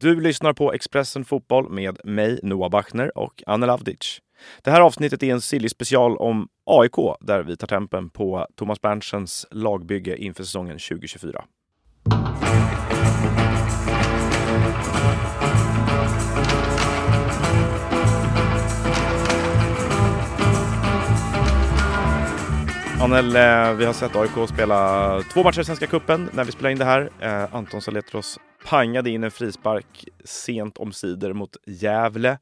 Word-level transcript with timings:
Du 0.00 0.20
lyssnar 0.20 0.52
på 0.52 0.72
Expressen 0.72 1.24
Fotboll 1.24 1.70
med 1.70 1.98
mig, 2.04 2.40
Noah 2.42 2.70
Bachner 2.70 3.18
och 3.18 3.42
Anne 3.46 3.66
Lavdic. 3.66 4.20
Det 4.62 4.70
här 4.70 4.80
avsnittet 4.80 5.22
är 5.22 5.32
en 5.32 5.40
silly 5.40 5.68
special 5.68 6.16
om 6.16 6.48
AIK 6.66 7.16
där 7.20 7.42
vi 7.42 7.56
tar 7.56 7.66
tempen 7.66 8.10
på 8.10 8.46
Thomas 8.56 8.80
Berntsens 8.80 9.46
lagbygge 9.50 10.16
inför 10.16 10.44
säsongen 10.44 10.78
2024. 10.78 11.44
Anel, 23.00 23.36
eh, 23.36 23.74
vi 23.76 23.84
har 23.84 23.92
sett 23.92 24.16
AIK 24.16 24.48
spela 24.48 25.22
två 25.32 25.42
matcher 25.42 25.60
i 25.60 25.64
Svenska 25.64 25.86
Cupen 25.86 26.30
när 26.32 26.44
vi 26.44 26.52
spelar 26.52 26.70
in 26.70 26.78
det 26.78 26.84
här. 26.84 27.10
Eh, 27.20 27.54
Anton 27.54 27.80
Saletros 27.82 28.38
pangade 28.64 29.10
in 29.10 29.24
en 29.24 29.30
frispark 29.30 30.08
sent 30.24 30.78
omsider 30.78 31.32
mot 31.32 31.56
Gävle 31.66 32.38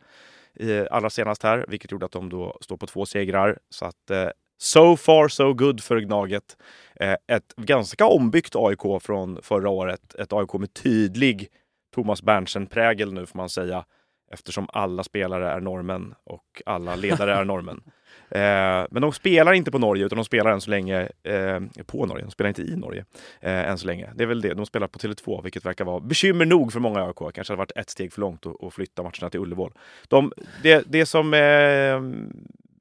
eh, 0.54 0.86
allra 0.90 1.10
senast 1.10 1.42
här, 1.42 1.64
vilket 1.68 1.92
gjorde 1.92 2.06
att 2.06 2.12
de 2.12 2.28
då 2.28 2.58
står 2.60 2.76
på 2.76 2.86
två 2.86 3.06
segrar. 3.06 3.58
Så 3.70 3.84
att 3.84 4.10
eh, 4.10 4.28
so 4.58 4.96
far 4.96 5.28
so 5.28 5.54
good 5.54 5.82
för 5.82 6.00
Gnaget. 6.00 6.56
Eh, 7.00 7.16
ett 7.26 7.54
ganska 7.56 8.06
ombyggt 8.06 8.56
AIK 8.56 9.02
från 9.02 9.38
förra 9.42 9.70
året. 9.70 10.14
Ett 10.14 10.32
AIK 10.32 10.52
med 10.52 10.74
tydlig 10.74 11.48
Thomas 11.94 12.22
Berntsen-prägel 12.22 13.12
nu 13.12 13.26
får 13.26 13.38
man 13.38 13.48
säga 13.48 13.84
eftersom 14.32 14.66
alla 14.72 15.04
spelare 15.04 15.50
är 15.50 15.60
normen 15.60 16.14
och 16.24 16.62
alla 16.66 16.96
ledare 16.96 17.34
är 17.34 17.44
normen. 17.44 17.82
Eh, 18.30 18.86
men 18.90 19.02
de 19.02 19.12
spelar 19.12 19.52
inte 19.52 19.70
på 19.70 19.78
Norge, 19.78 20.06
utan 20.06 20.16
de 20.16 20.24
spelar 20.24 20.52
än 20.52 20.60
så 20.60 20.70
länge 20.70 21.08
eh, 21.22 21.60
på 21.86 22.06
Norge. 22.06 22.24
De 22.24 22.30
spelar 22.30 22.48
inte 22.48 22.62
i 22.62 22.76
Norge 22.76 23.04
eh, 23.40 23.70
än 23.70 23.78
så 23.78 23.86
länge. 23.86 24.10
Det 24.14 24.22
är 24.22 24.26
väl 24.26 24.40
det. 24.40 24.54
De 24.54 24.66
spelar 24.66 24.86
på 24.86 24.98
Tele2, 24.98 25.42
vilket 25.42 25.66
verkar 25.66 25.84
vara 25.84 26.00
bekymmer 26.00 26.46
nog 26.46 26.72
för 26.72 26.80
många 26.80 27.00
ÖK. 27.00 27.34
Kanske 27.34 27.52
hade 27.52 27.58
varit 27.58 27.76
ett 27.76 27.90
steg 27.90 28.12
för 28.12 28.20
långt 28.20 28.46
att 28.46 28.74
flytta 28.74 29.02
matcherna 29.02 29.30
till 29.30 29.40
Ullevål. 29.40 29.72
De, 30.08 30.32
det, 30.62 30.84
det 30.86 31.06
som 31.06 31.34
eh, 31.34 31.40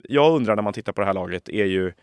jag 0.09 0.35
undrar 0.35 0.55
när 0.55 0.63
man 0.63 0.73
tittar 0.73 0.93
på 0.93 1.01
det 1.01 1.07
här 1.07 1.13
laget 1.13 1.49
är 1.49 1.65
ju 1.65 1.93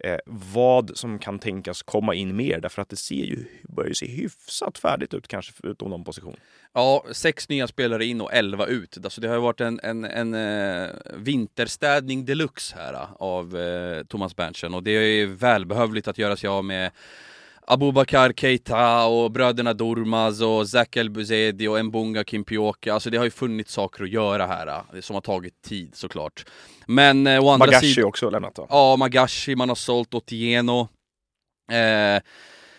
eh, 0.00 0.18
vad 0.26 0.98
som 0.98 1.18
kan 1.18 1.38
tänkas 1.38 1.82
komma 1.82 2.14
in 2.14 2.36
mer. 2.36 2.60
Därför 2.60 2.82
att 2.82 2.88
det 2.88 2.96
ser 2.96 3.14
ju, 3.24 3.44
börjar 3.68 3.88
ju 3.88 3.94
se 3.94 4.06
hyfsat 4.06 4.78
färdigt 4.78 5.14
ut 5.14 5.28
kanske 5.28 5.52
utom 5.68 5.90
någon 5.90 6.04
position. 6.04 6.36
Ja, 6.72 7.04
sex 7.12 7.48
nya 7.48 7.66
spelare 7.66 8.04
in 8.04 8.20
och 8.20 8.32
elva 8.32 8.66
ut. 8.66 8.98
Alltså 9.04 9.20
det 9.20 9.28
har 9.28 9.38
varit 9.38 9.60
en, 9.60 9.80
en, 9.82 10.04
en 10.04 10.34
eh, 10.34 10.90
vinterstädning 11.14 12.24
deluxe 12.24 12.76
här 12.76 12.92
eh, 12.92 13.12
av 13.12 13.56
eh, 13.56 14.04
Thomas 14.04 14.36
Berntsen 14.36 14.74
och 14.74 14.82
det 14.82 14.90
är 14.90 15.26
välbehövligt 15.26 16.08
att 16.08 16.18
göra 16.18 16.36
sig 16.36 16.48
av 16.48 16.64
med 16.64 16.90
Abubakar 17.68 18.32
Keita 18.32 19.06
och 19.06 19.30
bröderna 19.30 19.74
Durmaz 19.74 20.42
och 20.42 20.68
Zak 20.68 20.96
El 20.96 21.10
Buzedi 21.10 21.68
och 21.68 21.84
Mbunga 21.84 22.24
Kimpioka. 22.24 22.94
Alltså 22.94 23.10
det 23.10 23.16
har 23.16 23.24
ju 23.24 23.30
funnits 23.30 23.72
saker 23.72 24.04
att 24.04 24.10
göra 24.10 24.46
här 24.46 24.66
eh, 24.66 25.00
som 25.00 25.14
har 25.14 25.20
tagit 25.20 25.62
tid 25.62 25.94
såklart. 25.94 26.44
Men 26.86 27.26
eh, 27.26 27.44
å 27.44 27.50
andra 27.50 27.66
Magashi 27.66 27.94
sidan... 27.94 28.08
också 28.08 28.30
lämnat 28.30 28.54
då? 28.54 28.66
Ja, 28.70 28.96
Magashi, 28.96 29.56
man 29.56 29.68
har 29.68 29.76
sålt 29.76 30.14
Otieno. 30.14 30.88
Eh, 31.72 32.22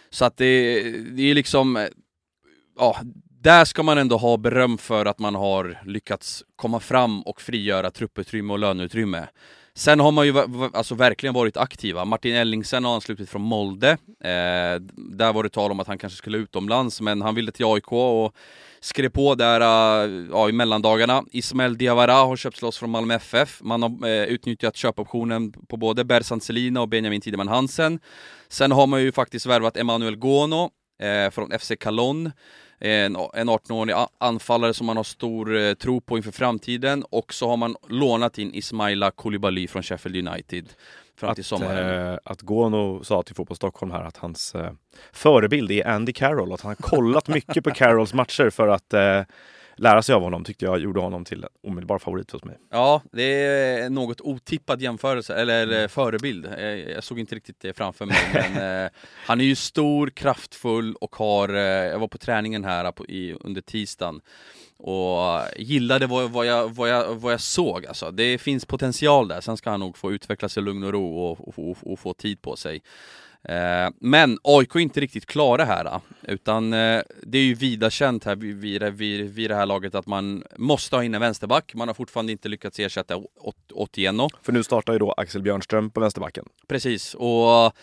så 0.09 0.25
att 0.25 0.38
det, 0.38 0.81
det 0.91 1.21
är 1.21 1.35
liksom, 1.35 1.77
eh, 1.77 1.88
ja, 2.77 2.97
där 3.48 3.66
ska 3.66 3.84
man 3.84 3.98
ändå 3.98 4.17
ha 4.17 4.38
beröm 4.38 4.78
för 4.78 5.06
att 5.06 5.20
man 5.20 5.36
har 5.36 5.81
lyckats 5.86 6.44
komma 6.56 6.80
fram 6.80 7.22
och 7.22 7.42
frigöra 7.42 7.92
trupputrymme 7.92 8.54
och 8.54 8.59
löneutrymme. 8.59 9.28
Sen 9.73 10.00
har 10.00 10.12
man 10.12 10.26
ju 10.26 10.34
alltså 10.73 10.95
verkligen 10.95 11.34
varit 11.34 11.58
aktiva. 11.58 12.06
Martin 12.06 12.36
Ellingsen 12.36 12.86
har 12.86 12.95
anslutit 12.95 13.30
från 13.30 13.42
Molde. 13.42 13.89
Eh, 14.23 14.76
där 14.95 15.34
var 15.34 15.44
det 15.44 15.50
tal 15.50 15.72
om 15.72 15.80
att 15.80 15.88
han 15.88 15.98
kanske 15.98 16.17
skulle 16.17 16.38
utomlands, 16.38 17.02
men 17.02 17.22
han 17.22 17.36
ville 17.36 17.52
till 17.52 17.66
AIK 17.66 17.92
och 17.92 18.36
skrev 18.80 19.09
på 19.09 19.36
där 19.36 19.61
eh, 19.61 20.28
ja, 20.32 20.50
i 20.50 20.52
mellandagarna. 20.52 21.23
Ismael 21.32 21.78
Diawara 21.78 22.14
har 22.14 22.36
köpts 22.36 22.61
loss 22.61 22.78
från 22.78 22.89
Malmö 22.89 23.14
FF. 23.14 23.59
Man 23.61 23.82
har 23.82 24.08
eh, 24.08 24.23
utnyttjat 24.23 24.76
köpoptionen 24.76 25.52
på 25.52 25.78
både 25.78 26.04
Berzan 26.04 26.42
Selina 26.42 26.82
och 26.82 26.89
Benjamin 26.89 27.22
Tideman 27.22 27.48
Hansen. 27.48 28.00
Sen 28.48 28.71
har 28.71 28.88
man 28.88 29.02
ju 29.02 29.11
faktiskt 29.11 29.45
värvat 29.45 29.77
Emanuel 29.77 30.16
Gono 30.16 30.70
eh, 31.02 31.32
från 31.32 31.60
FC 31.60 31.71
Calon 31.80 32.32
en, 32.80 33.15
en 33.33 33.49
18-årig 33.49 33.95
anfallare 34.17 34.73
som 34.73 34.86
man 34.86 34.98
har 34.98 35.04
stor 35.04 35.58
eh, 35.58 35.73
tro 35.73 36.02
på 36.02 36.17
inför 36.17 36.32
framtiden 36.32 37.04
och 37.04 37.33
så 37.33 37.49
har 37.49 37.58
man 37.58 37.76
lånat 37.88 38.38
in 38.38 38.54
Ismaila 38.54 39.11
Koulibaly 39.11 39.67
från 39.67 39.83
Sheffield 39.83 40.27
United 40.27 40.70
fram 41.20 41.36
till 41.36 41.43
sommaren. 41.43 42.14
Eh, 42.14 42.20
att 42.23 42.42
Gono 42.42 43.04
sa 43.04 43.23
till 43.23 43.36
Fotboll 43.36 43.58
Stockholm 43.58 43.92
här 43.92 44.04
att 44.04 44.17
hans 44.17 44.55
eh, 44.55 44.71
förebild 45.11 45.71
är 45.71 45.88
Andy 45.88 46.14
Carroll 46.14 46.54
att 46.54 46.61
han 46.61 46.70
har 46.70 46.89
kollat 46.89 47.27
mycket 47.27 47.64
på 47.64 47.71
Carrolls 47.71 48.14
matcher 48.14 48.49
för 48.49 48.67
att 48.67 48.94
eh, 48.94 49.21
lära 49.77 50.02
sig 50.02 50.15
av 50.15 50.21
honom 50.21 50.43
tyckte 50.43 50.65
jag 50.65 50.80
gjorde 50.80 50.99
honom 50.99 51.26
till 51.26 51.43
en 51.43 51.49
omedelbar 51.64 51.99
favorit 51.99 52.32
hos 52.32 52.43
mig. 52.43 52.58
Ja, 52.71 53.02
det 53.11 53.23
är 53.23 53.89
något 53.89 54.21
otippad 54.21 54.82
jämförelse, 54.82 55.36
eller, 55.36 55.61
eller 55.61 55.77
mm. 55.77 55.89
förebild. 55.89 56.45
Eh, 56.45 56.64
jag 56.65 57.04
såg 57.04 57.20
inte 57.20 57.36
riktigt 57.36 57.60
det 57.60 57.73
framför 57.73 58.05
mig, 58.05 58.17
men 58.33 58.83
eh, 58.86 58.89
han 59.26 59.42
är 59.42 59.45
ju 59.45 59.55
stor, 59.55 60.10
kraftfull 60.10 60.95
och 60.95 61.15
har, 61.15 61.49
eh, 61.49 61.61
jag 61.61 61.99
var 61.99 62.08
på 62.08 62.17
träningen 62.17 62.64
här 62.64 62.92
på, 62.92 63.05
i, 63.05 63.36
under 63.42 63.61
tisdagen 63.61 64.21
och 64.77 65.42
gillade 65.58 66.08
vad, 66.08 66.32
vad, 66.32 66.45
jag, 66.45 66.70
vad, 66.70 66.89
jag, 66.89 67.15
vad 67.15 67.33
jag 67.33 67.42
såg 67.42 67.86
alltså. 67.86 68.11
Det 68.11 68.38
finns 68.38 68.65
potential 68.65 69.27
där, 69.27 69.42
sen 69.42 69.58
ska 69.58 69.70
han 69.70 69.80
nog 69.80 69.98
få 69.98 70.11
utvecklas 70.11 70.58
i 70.58 70.61
lugn 70.61 70.83
och 70.83 70.92
ro 70.92 71.17
och, 71.17 71.48
och, 71.48 71.70
och, 71.70 71.77
och 71.92 71.99
få 71.99 72.14
tid 72.14 72.42
på 72.42 72.55
sig. 72.55 72.82
Eh, 73.43 73.89
men 73.99 74.37
AIK 74.43 74.75
är 74.75 74.80
inte 74.80 74.99
riktigt 74.99 75.25
klara 75.25 75.65
här, 75.65 75.99
utan 76.21 76.73
eh, 76.73 77.02
det 77.23 77.37
är 77.37 77.43
ju 77.43 77.53
vida 77.53 77.89
känt 77.89 78.23
här 78.23 78.36
vid, 78.36 78.83
vid, 78.83 79.33
vid 79.33 79.49
det 79.49 79.55
här 79.55 79.65
laget 79.65 79.95
att 79.95 80.08
man 80.08 80.43
måste 80.58 80.95
ha 80.95 81.03
in 81.03 81.15
en 81.15 81.21
vänsterback. 81.21 81.73
Man 81.76 81.87
har 81.87 81.95
fortfarande 81.95 82.31
inte 82.31 82.49
lyckats 82.49 82.80
ersätta 82.80 83.21
Otieno. 83.73 84.30
För 84.42 84.52
nu 84.52 84.64
startar 84.64 84.93
ju 84.93 84.99
då 84.99 85.11
Axel 85.11 85.42
Björnström 85.42 85.89
på 85.89 85.99
vänsterbacken. 85.99 86.45
Precis, 86.67 87.14
och 87.14 87.73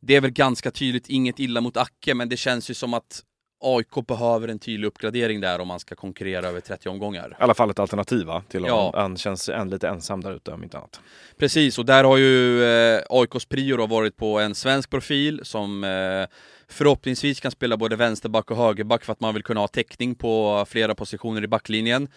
det 0.00 0.16
är 0.16 0.20
väl 0.20 0.30
ganska 0.30 0.70
tydligt, 0.70 1.08
inget 1.08 1.38
illa 1.38 1.60
mot 1.60 1.76
Acke, 1.76 2.14
men 2.14 2.28
det 2.28 2.36
känns 2.36 2.70
ju 2.70 2.74
som 2.74 2.94
att 2.94 3.22
AIK 3.60 4.06
behöver 4.06 4.48
en 4.48 4.58
tydlig 4.58 4.88
uppgradering 4.88 5.40
där 5.40 5.58
om 5.58 5.68
man 5.68 5.80
ska 5.80 5.94
konkurrera 5.94 6.48
över 6.48 6.60
30 6.60 6.88
omgångar. 6.88 7.36
I 7.40 7.42
alla 7.42 7.54
fall 7.54 7.70
ett 7.70 7.78
alternativ 7.78 8.26
va? 8.26 8.42
till 8.48 8.64
ja. 8.66 8.92
Han 8.94 9.16
känns 9.16 9.48
en, 9.48 9.70
lite 9.70 9.88
ensam 9.88 10.20
där 10.20 10.32
ute 10.32 10.50
om 10.50 10.62
inte 10.62 10.78
annat. 10.78 11.00
Precis, 11.38 11.78
och 11.78 11.86
där 11.86 12.04
har 12.04 12.16
ju 12.16 12.64
eh, 12.64 13.02
AIKs 13.10 13.44
prior 13.44 13.86
varit 13.86 14.16
på 14.16 14.38
en 14.38 14.54
svensk 14.54 14.90
profil 14.90 15.40
som 15.42 15.84
eh, 15.84 16.36
förhoppningsvis 16.68 17.40
kan 17.40 17.50
spela 17.50 17.76
både 17.76 17.96
vänsterback 17.96 18.50
och 18.50 18.56
högerback 18.56 19.04
för 19.04 19.12
att 19.12 19.20
man 19.20 19.34
vill 19.34 19.42
kunna 19.42 19.60
ha 19.60 19.68
täckning 19.68 20.14
på 20.14 20.64
flera 20.68 20.94
positioner 20.94 21.44
i 21.44 21.46
backlinjen. 21.46 22.08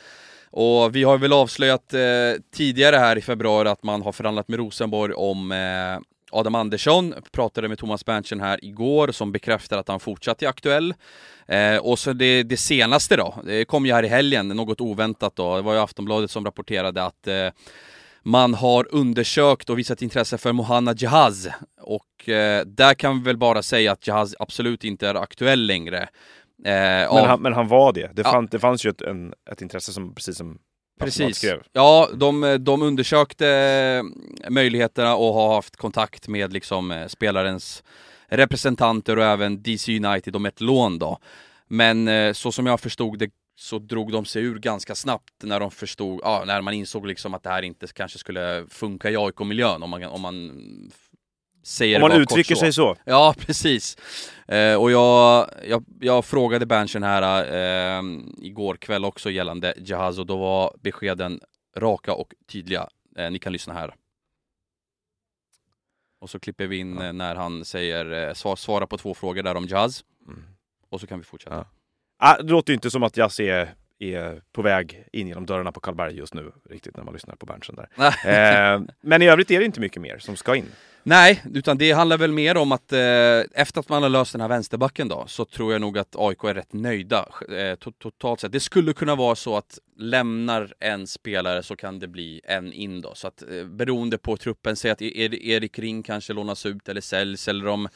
Och 0.52 0.96
vi 0.96 1.04
har 1.04 1.18
väl 1.18 1.34
avslöjat 1.34 1.94
eh, 1.94 2.00
tidigare 2.54 2.96
här 2.96 3.18
i 3.18 3.22
februari 3.22 3.70
att 3.70 3.84
man 3.84 4.02
har 4.02 4.12
förhandlat 4.12 4.48
med 4.48 4.60
Rosenborg 4.60 5.14
om 5.14 5.52
eh, 5.52 6.11
Adam 6.32 6.56
Andersson 6.56 7.14
pratade 7.32 7.68
med 7.68 7.78
Thomas 7.78 8.06
Berntsen 8.06 8.40
här 8.40 8.66
igår 8.66 9.12
som 9.12 9.32
bekräftar 9.32 9.78
att 9.78 9.88
han 9.88 10.00
fortsatt 10.00 10.44
är 10.44 10.48
aktuell. 10.48 10.94
Eh, 11.48 11.78
och 11.78 12.00
så 12.00 12.14
det, 12.14 12.44
det, 12.44 12.58
senaste 12.58 13.16
då, 13.16 13.36
det 13.44 13.66
kom 13.66 13.86
ju 13.86 13.94
här 13.94 14.04
i 14.04 14.08
helgen, 14.08 14.48
något 14.48 14.82
oväntat 14.82 15.36
då. 15.36 15.56
Det 15.56 15.62
var 15.62 15.74
ju 15.74 15.80
Aftonbladet 15.80 16.32
som 16.32 16.46
rapporterade 16.46 17.04
att 17.04 17.28
eh, 17.28 17.50
man 18.24 18.54
har 18.54 18.88
undersökt 18.92 19.70
och 19.70 19.80
visat 19.80 20.02
intresse 20.02 20.38
för 20.38 20.54
Mohanna 20.54 20.94
Jahaz. 20.98 21.48
Och 21.82 22.30
eh, 22.30 22.66
där 22.66 22.94
kan 22.94 23.18
vi 23.18 23.24
väl 23.24 23.38
bara 23.38 23.64
säga 23.64 23.92
att 23.92 24.08
Jahaz 24.08 24.36
absolut 24.40 24.84
inte 24.84 25.08
är 25.08 25.16
aktuell 25.16 25.66
längre. 25.66 26.02
Eh, 26.66 27.14
men, 27.14 27.26
han, 27.26 27.42
men, 27.42 27.54
han, 27.54 27.68
var 27.68 27.94
det. 27.94 28.12
Det, 28.14 28.24
fann, 28.24 28.48
det 28.52 28.60
fanns 28.60 28.86
ju 28.86 28.90
ett, 28.90 29.02
en, 29.02 29.34
ett 29.52 29.62
intresse 29.62 29.94
som, 29.94 30.16
precis 30.16 30.38
som 30.38 30.60
Precis. 31.00 31.46
Ja, 31.72 32.10
de, 32.14 32.58
de 32.60 32.82
undersökte 32.82 34.04
möjligheterna 34.50 35.16
och 35.16 35.34
har 35.34 35.56
haft 35.56 35.76
kontakt 35.76 36.28
med 36.28 36.54
liksom 36.54 36.92
eh, 36.92 37.08
spelarens 37.08 37.84
representanter 38.28 39.18
och 39.18 39.26
även 39.26 39.64
DC 39.64 39.98
United 40.06 40.36
om 40.36 40.46
ett 40.46 40.62
lån 40.62 41.00
då. 41.00 41.18
Men 41.68 42.08
eh, 42.08 42.34
så 42.34 42.52
som 42.52 42.66
jag 42.66 42.80
förstod 42.80 43.20
det 43.20 43.30
så 43.56 43.80
drog 43.80 44.12
de 44.12 44.26
sig 44.26 44.44
ur 44.44 44.60
ganska 44.60 44.96
snabbt 44.96 45.34
när 45.44 45.60
de 45.60 45.72
förstod, 45.72 46.20
ja, 46.24 46.44
när 46.46 46.62
man 46.62 46.74
insåg 46.74 47.08
liksom 47.08 47.34
att 47.34 47.44
det 47.44 47.50
här 47.50 47.62
inte 47.62 47.88
kanske 47.88 48.18
skulle 48.18 48.66
funka 48.70 49.10
i 49.10 49.18
AIK-miljön 49.18 49.84
om 49.84 49.90
man, 49.90 50.04
om 50.04 50.22
man 50.22 50.52
säger 51.64 52.02
Om 52.04 52.10
man 52.10 52.22
uttrycker 52.22 52.56
sig 52.56 52.74
så. 52.74 52.96
Ja, 53.06 53.36
precis. 53.46 53.98
Eh, 54.48 54.76
och 54.76 54.92
jag, 54.92 55.50
jag, 55.68 55.86
jag 56.00 56.26
frågade 56.26 56.66
Berntsen 56.66 57.04
här 57.04 57.44
eh, 57.44 58.04
igår 58.38 58.76
kväll 58.76 59.06
också 59.06 59.30
gällande 59.30 59.74
Jahaz 59.78 60.20
och 60.20 60.26
då 60.26 60.38
var 60.38 60.76
beskeden 60.82 61.40
raka 61.78 62.14
och 62.14 62.34
tydliga. 62.52 62.88
Eh, 63.18 63.32
ni 63.32 63.40
kan 63.40 63.54
lyssna 63.54 63.74
här. 63.74 63.96
Och 66.20 66.30
så 66.30 66.40
klipper 66.40 66.68
vi 66.68 66.78
in 66.78 66.98
ja. 66.98 67.06
Eh, 67.06 67.14
när 67.14 67.36
han 67.36 67.66
säger, 67.66 68.28
eh, 68.28 68.34
svar, 68.34 68.56
svara 68.56 68.88
på 68.88 68.98
två 68.98 69.14
frågor 69.14 69.44
där 69.44 69.56
om 69.56 69.66
Jahaz. 69.66 70.04
Mm. 70.28 70.44
Och 70.90 71.02
så 71.02 71.08
kan 71.08 71.20
vi 71.20 71.26
fortsätta. 71.26 71.56
Ja. 71.56 71.66
Ah, 72.18 72.38
det 72.38 72.52
låter 72.52 72.74
ju 72.74 72.76
inte 72.76 72.92
som 72.92 73.04
att 73.04 73.18
Jazz 73.18 73.40
är 73.40 73.74
är 74.02 74.42
på 74.52 74.62
väg 74.62 75.04
in 75.12 75.28
genom 75.28 75.46
dörrarna 75.46 75.72
på 75.72 75.80
Karlberg 75.80 76.18
just 76.18 76.34
nu, 76.34 76.52
riktigt 76.70 76.98
när 76.98 77.04
man 77.04 77.14
lyssnar 77.14 77.36
på 77.36 77.46
Berntsen 77.46 77.76
där. 77.76 77.90
eh, 78.76 78.82
men 79.02 79.22
i 79.22 79.28
övrigt 79.28 79.52
är 79.52 79.60
det 79.60 79.66
inte 79.66 79.80
mycket 79.80 80.02
mer 80.02 80.18
som 80.18 80.36
ska 80.36 80.56
in. 80.56 80.66
Nej, 81.04 81.44
utan 81.54 81.78
det 81.78 81.92
handlar 81.92 82.18
väl 82.18 82.32
mer 82.32 82.58
om 82.58 82.72
att 82.72 82.94
eh, 82.94 83.00
efter 83.54 83.80
att 83.80 83.90
man 83.90 84.04
har 84.04 84.10
löst 84.10 84.32
den 84.32 84.42
här 84.42 84.48
vänsterbacken 84.48 85.08
då, 85.08 85.24
så 85.28 85.46
tror 85.46 85.72
jag 85.72 85.82
nog 85.82 85.98
att 85.98 86.16
AIK 86.16 86.44
är 86.44 86.54
rätt 86.54 86.74
nöjda 86.74 87.30
eh, 87.50 87.76
to 87.76 87.92
totalt 87.92 88.40
sett. 88.40 88.52
Det 88.52 88.60
skulle 88.60 88.94
kunna 88.94 89.16
vara 89.16 89.36
så 89.36 89.58
att 89.58 89.80
lämnar 89.98 90.74
en 90.80 91.08
spelare 91.08 91.64
så 91.64 91.76
kan 91.76 92.00
det 92.00 92.08
bli 92.08 92.42
en 92.44 92.74
in 92.74 93.02
då. 93.02 93.16
Så 93.16 93.28
att 93.28 93.42
eh, 93.42 93.66
beroende 93.66 94.18
på 94.18 94.38
truppen, 94.38 94.76
säg 94.76 94.92
att 94.92 95.02
e-, 95.02 95.50
Erik 95.50 95.80
Ring 95.80 96.04
kanske 96.04 96.34
lånas 96.34 96.66
ut 96.66 96.90
eller 96.90 97.02
säljs 97.02 97.48
eller 97.48 97.68
om 97.68 97.88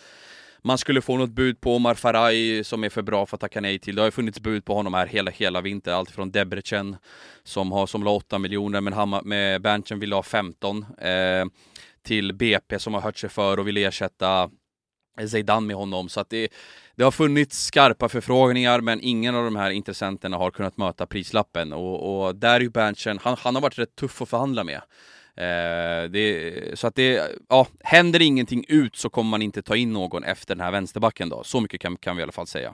man 0.66 0.78
skulle 0.78 1.02
få 1.02 1.18
något 1.18 1.30
bud 1.30 1.62
på 1.62 1.76
Omar 1.76 1.96
Faraj 1.96 2.64
som 2.64 2.84
är 2.84 2.90
för 2.90 3.02
bra 3.02 3.26
för 3.26 3.38
att 3.38 3.42
tacka 3.42 3.62
nej 3.62 3.80
till. 3.80 3.96
Det 3.96 4.02
har 4.02 4.08
ju 4.08 4.12
funnits 4.12 4.40
bud 4.40 4.66
på 4.66 4.74
honom 4.74 4.94
här 4.94 5.08
hela, 5.08 5.32
hela 5.32 5.62
vintern. 5.62 5.94
Allt 5.94 6.12
från 6.12 6.32
Debrecen 6.32 6.98
som 7.44 7.72
har 7.72 7.88
som 7.88 8.04
la 8.04 8.12
8 8.12 8.40
miljoner 8.40 8.82
men 8.82 8.94
han, 8.94 9.22
med 9.24 9.62
Berntsen 9.62 10.00
ville 10.00 10.16
ha 10.16 10.24
15. 10.24 10.86
Eh, 10.98 11.46
till 12.04 12.34
BP 12.34 12.80
som 12.80 12.94
har 12.94 13.02
hört 13.02 13.18
sig 13.18 13.30
för 13.30 13.60
och 13.60 13.68
vill 13.68 13.78
ersätta 13.78 14.50
Zeidan 15.30 15.68
med 15.68 15.76
honom. 15.76 16.10
Så 16.10 16.20
att 16.20 16.30
det, 16.30 16.48
det 16.96 17.04
har 17.04 17.12
funnits 17.12 17.66
skarpa 17.66 18.10
förfrågningar 18.10 18.82
men 18.82 19.00
ingen 19.02 19.36
av 19.36 19.46
de 19.46 19.56
här 19.56 19.70
intressenterna 19.72 20.38
har 20.38 20.52
kunnat 20.52 20.78
möta 20.78 21.06
prislappen. 21.06 21.74
Och, 21.74 22.26
och 22.26 22.36
där 22.36 22.56
är 22.56 22.60
ju 22.60 22.70
Berntsen, 22.70 23.20
han, 23.22 23.36
han 23.40 23.56
har 23.56 23.62
varit 23.62 23.80
rätt 23.80 23.96
tuff 23.96 24.22
att 24.22 24.30
förhandla 24.30 24.64
med. 24.64 24.82
Eh, 25.38 26.10
det, 26.10 26.80
så 26.80 26.88
att 26.88 26.96
det, 26.96 27.32
ja, 27.50 27.68
händer 27.84 28.22
ingenting 28.22 28.66
ut 28.68 28.96
så 28.96 29.10
kommer 29.10 29.30
man 29.30 29.42
inte 29.42 29.62
ta 29.62 29.76
in 29.76 29.94
någon 29.94 30.24
efter 30.24 30.56
den 30.56 30.64
här 30.64 30.72
vänsterbacken 30.72 31.30
då. 31.30 31.44
Så 31.44 31.62
mycket 31.62 31.82
kan, 31.82 31.98
kan 31.98 32.16
vi 32.16 32.20
i 32.20 32.24
alla 32.24 32.32
fall 32.32 32.48
säga. 32.48 32.74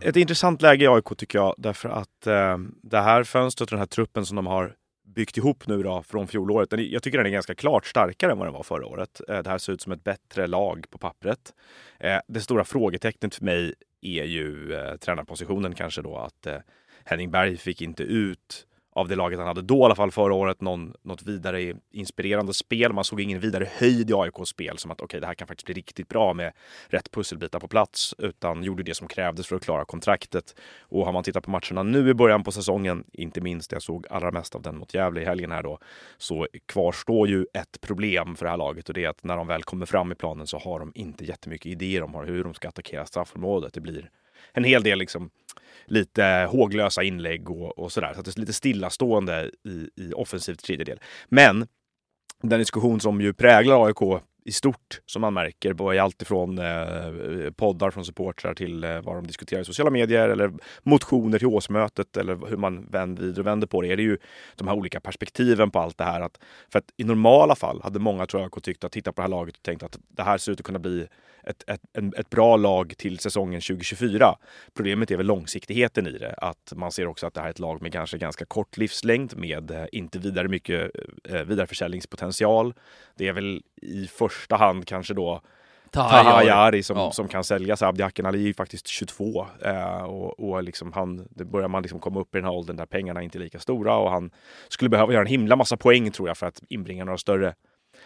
Ett 0.00 0.16
intressant 0.16 0.62
läge 0.62 0.84
i 0.84 0.88
AIK 0.88 1.04
tycker 1.16 1.38
jag, 1.38 1.54
därför 1.58 1.88
att 1.88 2.26
eh, 2.26 2.58
det 2.82 3.00
här 3.00 3.24
fönstret 3.24 3.66
och 3.66 3.70
den 3.70 3.78
här 3.78 3.86
truppen 3.86 4.26
som 4.26 4.36
de 4.36 4.46
har 4.46 4.74
byggt 5.06 5.36
ihop 5.36 5.66
nu 5.66 5.82
då 5.82 6.02
från 6.02 6.26
fjolåret, 6.26 6.70
den, 6.70 6.90
jag 6.90 7.02
tycker 7.02 7.18
den 7.18 7.26
är 7.26 7.30
ganska 7.30 7.54
klart 7.54 7.86
starkare 7.86 8.32
än 8.32 8.38
vad 8.38 8.46
den 8.46 8.54
var 8.54 8.62
förra 8.62 8.86
året. 8.86 9.20
Eh, 9.28 9.38
det 9.38 9.50
här 9.50 9.58
ser 9.58 9.72
ut 9.72 9.80
som 9.80 9.92
ett 9.92 10.04
bättre 10.04 10.46
lag 10.46 10.84
på 10.90 10.98
pappret. 10.98 11.54
Eh, 12.00 12.18
det 12.28 12.40
stora 12.40 12.64
frågetecknet 12.64 13.34
för 13.34 13.44
mig 13.44 13.74
är 14.00 14.24
ju 14.24 14.74
eh, 14.74 14.96
tränarpositionen 14.96 15.74
kanske 15.74 16.02
då, 16.02 16.16
att 16.16 16.46
eh, 16.46 16.58
Henning 17.04 17.30
Berg 17.30 17.56
fick 17.56 17.82
inte 17.82 18.02
ut 18.02 18.66
av 18.96 19.08
det 19.08 19.16
laget 19.16 19.38
han 19.38 19.48
hade 19.48 19.62
då 19.62 19.78
i 19.78 19.82
alla 19.82 19.94
fall 19.94 20.10
förra 20.10 20.34
året, 20.34 20.60
någon, 20.60 20.94
något 21.02 21.22
vidare 21.22 21.74
inspirerande 21.92 22.54
spel. 22.54 22.92
Man 22.92 23.04
såg 23.04 23.20
ingen 23.20 23.40
vidare 23.40 23.68
höjd 23.72 24.10
i 24.10 24.14
AIKs 24.14 24.48
spel 24.48 24.78
som 24.78 24.90
att 24.90 25.00
okej, 25.00 25.04
okay, 25.04 25.20
det 25.20 25.26
här 25.26 25.34
kan 25.34 25.48
faktiskt 25.48 25.66
bli 25.66 25.74
riktigt 25.74 26.08
bra 26.08 26.34
med 26.34 26.52
rätt 26.88 27.10
pusselbitar 27.10 27.60
på 27.60 27.68
plats, 27.68 28.14
utan 28.18 28.62
gjorde 28.62 28.82
det 28.82 28.94
som 28.94 29.08
krävdes 29.08 29.46
för 29.46 29.56
att 29.56 29.64
klara 29.64 29.84
kontraktet. 29.84 30.54
Och 30.80 31.04
har 31.04 31.12
man 31.12 31.22
tittat 31.22 31.44
på 31.44 31.50
matcherna 31.50 31.82
nu 31.82 32.08
i 32.08 32.14
början 32.14 32.44
på 32.44 32.52
säsongen, 32.52 33.04
inte 33.12 33.40
minst 33.40 33.72
jag 33.72 33.82
såg 33.82 34.06
allra 34.10 34.30
mest 34.30 34.54
av 34.54 34.62
den 34.62 34.78
mot 34.78 34.94
Gävle 34.94 35.20
i 35.20 35.24
helgen 35.24 35.52
här 35.52 35.62
då, 35.62 35.78
så 36.18 36.46
kvarstår 36.66 37.28
ju 37.28 37.46
ett 37.54 37.80
problem 37.80 38.36
för 38.36 38.44
det 38.44 38.50
här 38.50 38.58
laget 38.58 38.88
och 38.88 38.94
det 38.94 39.04
är 39.04 39.08
att 39.08 39.24
när 39.24 39.36
de 39.36 39.46
väl 39.46 39.62
kommer 39.62 39.86
fram 39.86 40.12
i 40.12 40.14
planen 40.14 40.46
så 40.46 40.58
har 40.58 40.78
de 40.78 40.92
inte 40.94 41.24
jättemycket 41.24 41.66
idéer 41.66 42.02
om 42.02 42.14
hur 42.14 42.44
de 42.44 42.54
ska 42.54 42.68
attackera 42.68 43.06
straffområdet. 43.06 43.74
Det 43.74 43.80
blir 43.80 44.10
en 44.52 44.64
hel 44.64 44.82
del 44.82 44.98
liksom 44.98 45.30
lite 45.86 46.48
håglösa 46.50 47.02
inlägg 47.02 47.50
och, 47.50 47.78
och 47.78 47.92
sådär. 47.92 48.14
Så 48.14 48.20
att 48.20 48.26
det 48.26 48.36
är 48.36 48.40
lite 48.40 48.52
stillastående 48.52 49.50
i, 49.64 49.88
i 50.02 50.12
offensivt 50.12 50.64
tredjedel. 50.64 51.00
Men 51.28 51.66
den 52.42 52.58
diskussion 52.58 53.00
som 53.00 53.20
ju 53.20 53.32
präglar 53.32 53.86
AIK 53.86 54.22
i 54.46 54.52
stort 54.52 55.00
som 55.06 55.20
man 55.20 55.34
märker 55.34 55.94
i 55.94 55.98
allt 55.98 56.22
ifrån 56.22 56.58
eh, 56.58 57.50
poddar 57.56 57.90
från 57.90 58.04
supportrar 58.04 58.54
till 58.54 58.84
eh, 58.84 59.00
vad 59.00 59.16
de 59.16 59.26
diskuterar 59.26 59.60
i 59.60 59.64
sociala 59.64 59.90
medier 59.90 60.28
eller 60.28 60.52
motioner 60.82 61.38
till 61.38 61.46
årsmötet 61.46 62.16
eller 62.16 62.46
hur 62.48 62.56
man 62.56 62.86
vänder 62.90 63.40
och 63.40 63.46
vänder 63.46 63.66
på 63.66 63.82
det. 63.82 63.92
Är 63.92 63.96
det 63.96 64.02
ju 64.02 64.18
de 64.56 64.68
här 64.68 64.74
olika 64.74 65.00
perspektiven 65.00 65.70
på 65.70 65.78
allt 65.78 65.98
det 65.98 66.04
här. 66.04 66.20
Att, 66.20 66.38
för 66.72 66.78
att 66.78 66.84
i 66.96 67.04
normala 67.04 67.54
fall 67.54 67.80
hade 67.82 67.98
många 67.98 68.26
tror 68.26 68.42
jag 68.42 68.62
tyckt 68.62 68.84
att 68.84 68.92
titta 68.92 69.12
på 69.12 69.20
det 69.20 69.22
här 69.22 69.30
laget 69.30 69.56
och 69.56 69.62
tänkt 69.62 69.82
att 69.82 69.98
det 70.08 70.22
här 70.22 70.38
ser 70.38 70.52
ut 70.52 70.60
att 70.60 70.66
kunna 70.66 70.78
bli 70.78 71.06
ett, 71.46 71.64
ett, 71.66 71.80
ett 72.16 72.30
bra 72.30 72.56
lag 72.56 72.94
till 72.96 73.18
säsongen 73.18 73.60
2024. 73.60 74.36
Problemet 74.74 75.10
är 75.10 75.16
väl 75.16 75.26
långsiktigheten 75.26 76.06
i 76.06 76.18
det. 76.18 76.34
Att 76.38 76.72
man 76.76 76.92
ser 76.92 77.06
också 77.06 77.26
att 77.26 77.34
det 77.34 77.40
här 77.40 77.46
är 77.46 77.50
ett 77.50 77.58
lag 77.58 77.82
med 77.82 77.92
kanske 77.92 78.18
ganska 78.18 78.44
kort 78.44 78.76
livslängd 78.76 79.36
med 79.36 79.70
eh, 79.70 79.84
inte 79.92 80.18
vidare 80.18 80.48
mycket 80.48 80.90
eh, 81.24 81.42
vidareförsäljningspotential. 81.42 82.74
Det 83.14 83.28
är 83.28 83.32
väl 83.32 83.62
i 83.82 84.06
första 84.06 84.56
hand 84.56 84.86
kanske 84.86 85.14
då 85.14 85.40
Tahayari 85.90 86.82
som, 86.82 86.96
ja. 86.96 87.12
som 87.12 87.28
kan 87.28 87.44
säljas. 87.44 87.82
Abdi 87.82 88.02
Ali 88.02 88.42
är 88.42 88.46
ju 88.46 88.54
faktiskt 88.54 88.86
22 88.86 89.46
eh, 89.64 90.02
och, 90.02 90.40
och 90.40 90.62
liksom 90.62 90.92
han, 90.92 91.28
det 91.30 91.44
börjar 91.44 91.68
man 91.68 91.82
liksom 91.82 92.00
komma 92.00 92.20
upp 92.20 92.34
i 92.34 92.38
den 92.38 92.44
här 92.44 92.52
åldern 92.52 92.76
där 92.76 92.86
pengarna 92.86 93.22
inte 93.22 93.38
är 93.38 93.40
lika 93.40 93.58
stora 93.58 93.96
och 93.96 94.10
han 94.10 94.30
skulle 94.68 94.88
behöva 94.88 95.12
göra 95.12 95.22
en 95.22 95.26
himla 95.26 95.56
massa 95.56 95.76
poäng 95.76 96.10
tror 96.10 96.28
jag 96.28 96.36
för 96.38 96.46
att 96.46 96.62
inbringa 96.68 97.04
några 97.04 97.18
större 97.18 97.54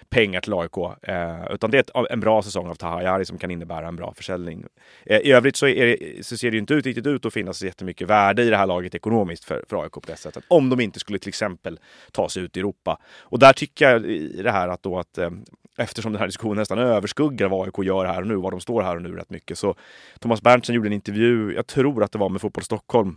pengar 0.08 0.40
till 0.40 0.54
AIK. 0.54 0.76
Eh, 1.02 1.52
utan 1.54 1.70
det 1.70 1.78
är 1.78 1.80
ett, 1.80 2.10
en 2.10 2.20
bra 2.20 2.42
säsong 2.42 2.68
av 2.68 2.74
Tahayari 2.74 3.24
som 3.24 3.38
kan 3.38 3.50
innebära 3.50 3.88
en 3.88 3.96
bra 3.96 4.14
försäljning. 4.14 4.64
Eh, 5.06 5.18
I 5.18 5.32
övrigt 5.32 5.56
så, 5.56 5.66
det, 5.66 6.26
så, 6.26 6.36
ser 6.36 6.50
det 6.50 6.54
ju 6.54 6.60
inte 6.60 6.74
ut, 6.74 6.86
riktigt 6.86 7.06
ut 7.06 7.26
att 7.26 7.32
finnas 7.32 7.62
jättemycket 7.62 8.08
värde 8.08 8.42
i 8.42 8.50
det 8.50 8.56
här 8.56 8.66
laget 8.66 8.94
ekonomiskt 8.94 9.44
för, 9.44 9.64
för 9.68 9.82
AIK 9.82 9.92
på 9.92 10.02
det 10.06 10.16
sättet. 10.16 10.44
Om 10.48 10.70
de 10.70 10.80
inte 10.80 11.00
skulle 11.00 11.18
till 11.18 11.28
exempel 11.28 11.78
ta 12.12 12.28
sig 12.28 12.42
ut 12.42 12.56
i 12.56 12.60
Europa. 12.60 12.98
Och 13.18 13.38
där 13.38 13.52
tycker 13.52 13.90
jag 13.90 14.06
i 14.06 14.42
det 14.42 14.50
här 14.50 14.68
att 14.68 14.82
då 14.82 14.98
att 14.98 15.18
eh, 15.18 15.30
eftersom 15.78 16.12
den 16.12 16.20
här 16.20 16.26
diskussionen 16.26 16.56
nästan 16.56 16.78
överskuggar 16.78 17.48
vad 17.48 17.66
AIK 17.66 17.86
gör 17.86 18.04
här 18.04 18.20
och 18.20 18.26
nu, 18.26 18.36
var 18.36 18.50
de 18.50 18.60
står 18.60 18.82
här 18.82 18.96
och 18.96 19.02
nu 19.02 19.16
rätt 19.16 19.30
mycket. 19.30 19.58
Så 19.58 19.74
Thomas 20.18 20.42
Berntsen 20.42 20.74
gjorde 20.74 20.88
en 20.88 20.92
intervju, 20.92 21.54
jag 21.54 21.66
tror 21.66 22.02
att 22.02 22.12
det 22.12 22.18
var 22.18 22.28
med 22.28 22.40
Fotboll 22.40 22.64
Stockholm, 22.64 23.16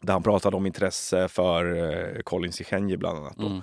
där 0.00 0.12
han 0.12 0.22
pratade 0.22 0.56
om 0.56 0.66
intresse 0.66 1.28
för 1.28 1.76
eh, 2.16 2.22
Colin 2.22 2.52
Sichenji 2.52 2.96
bland 2.96 3.18
annat. 3.18 3.38
Mm. 3.38 3.62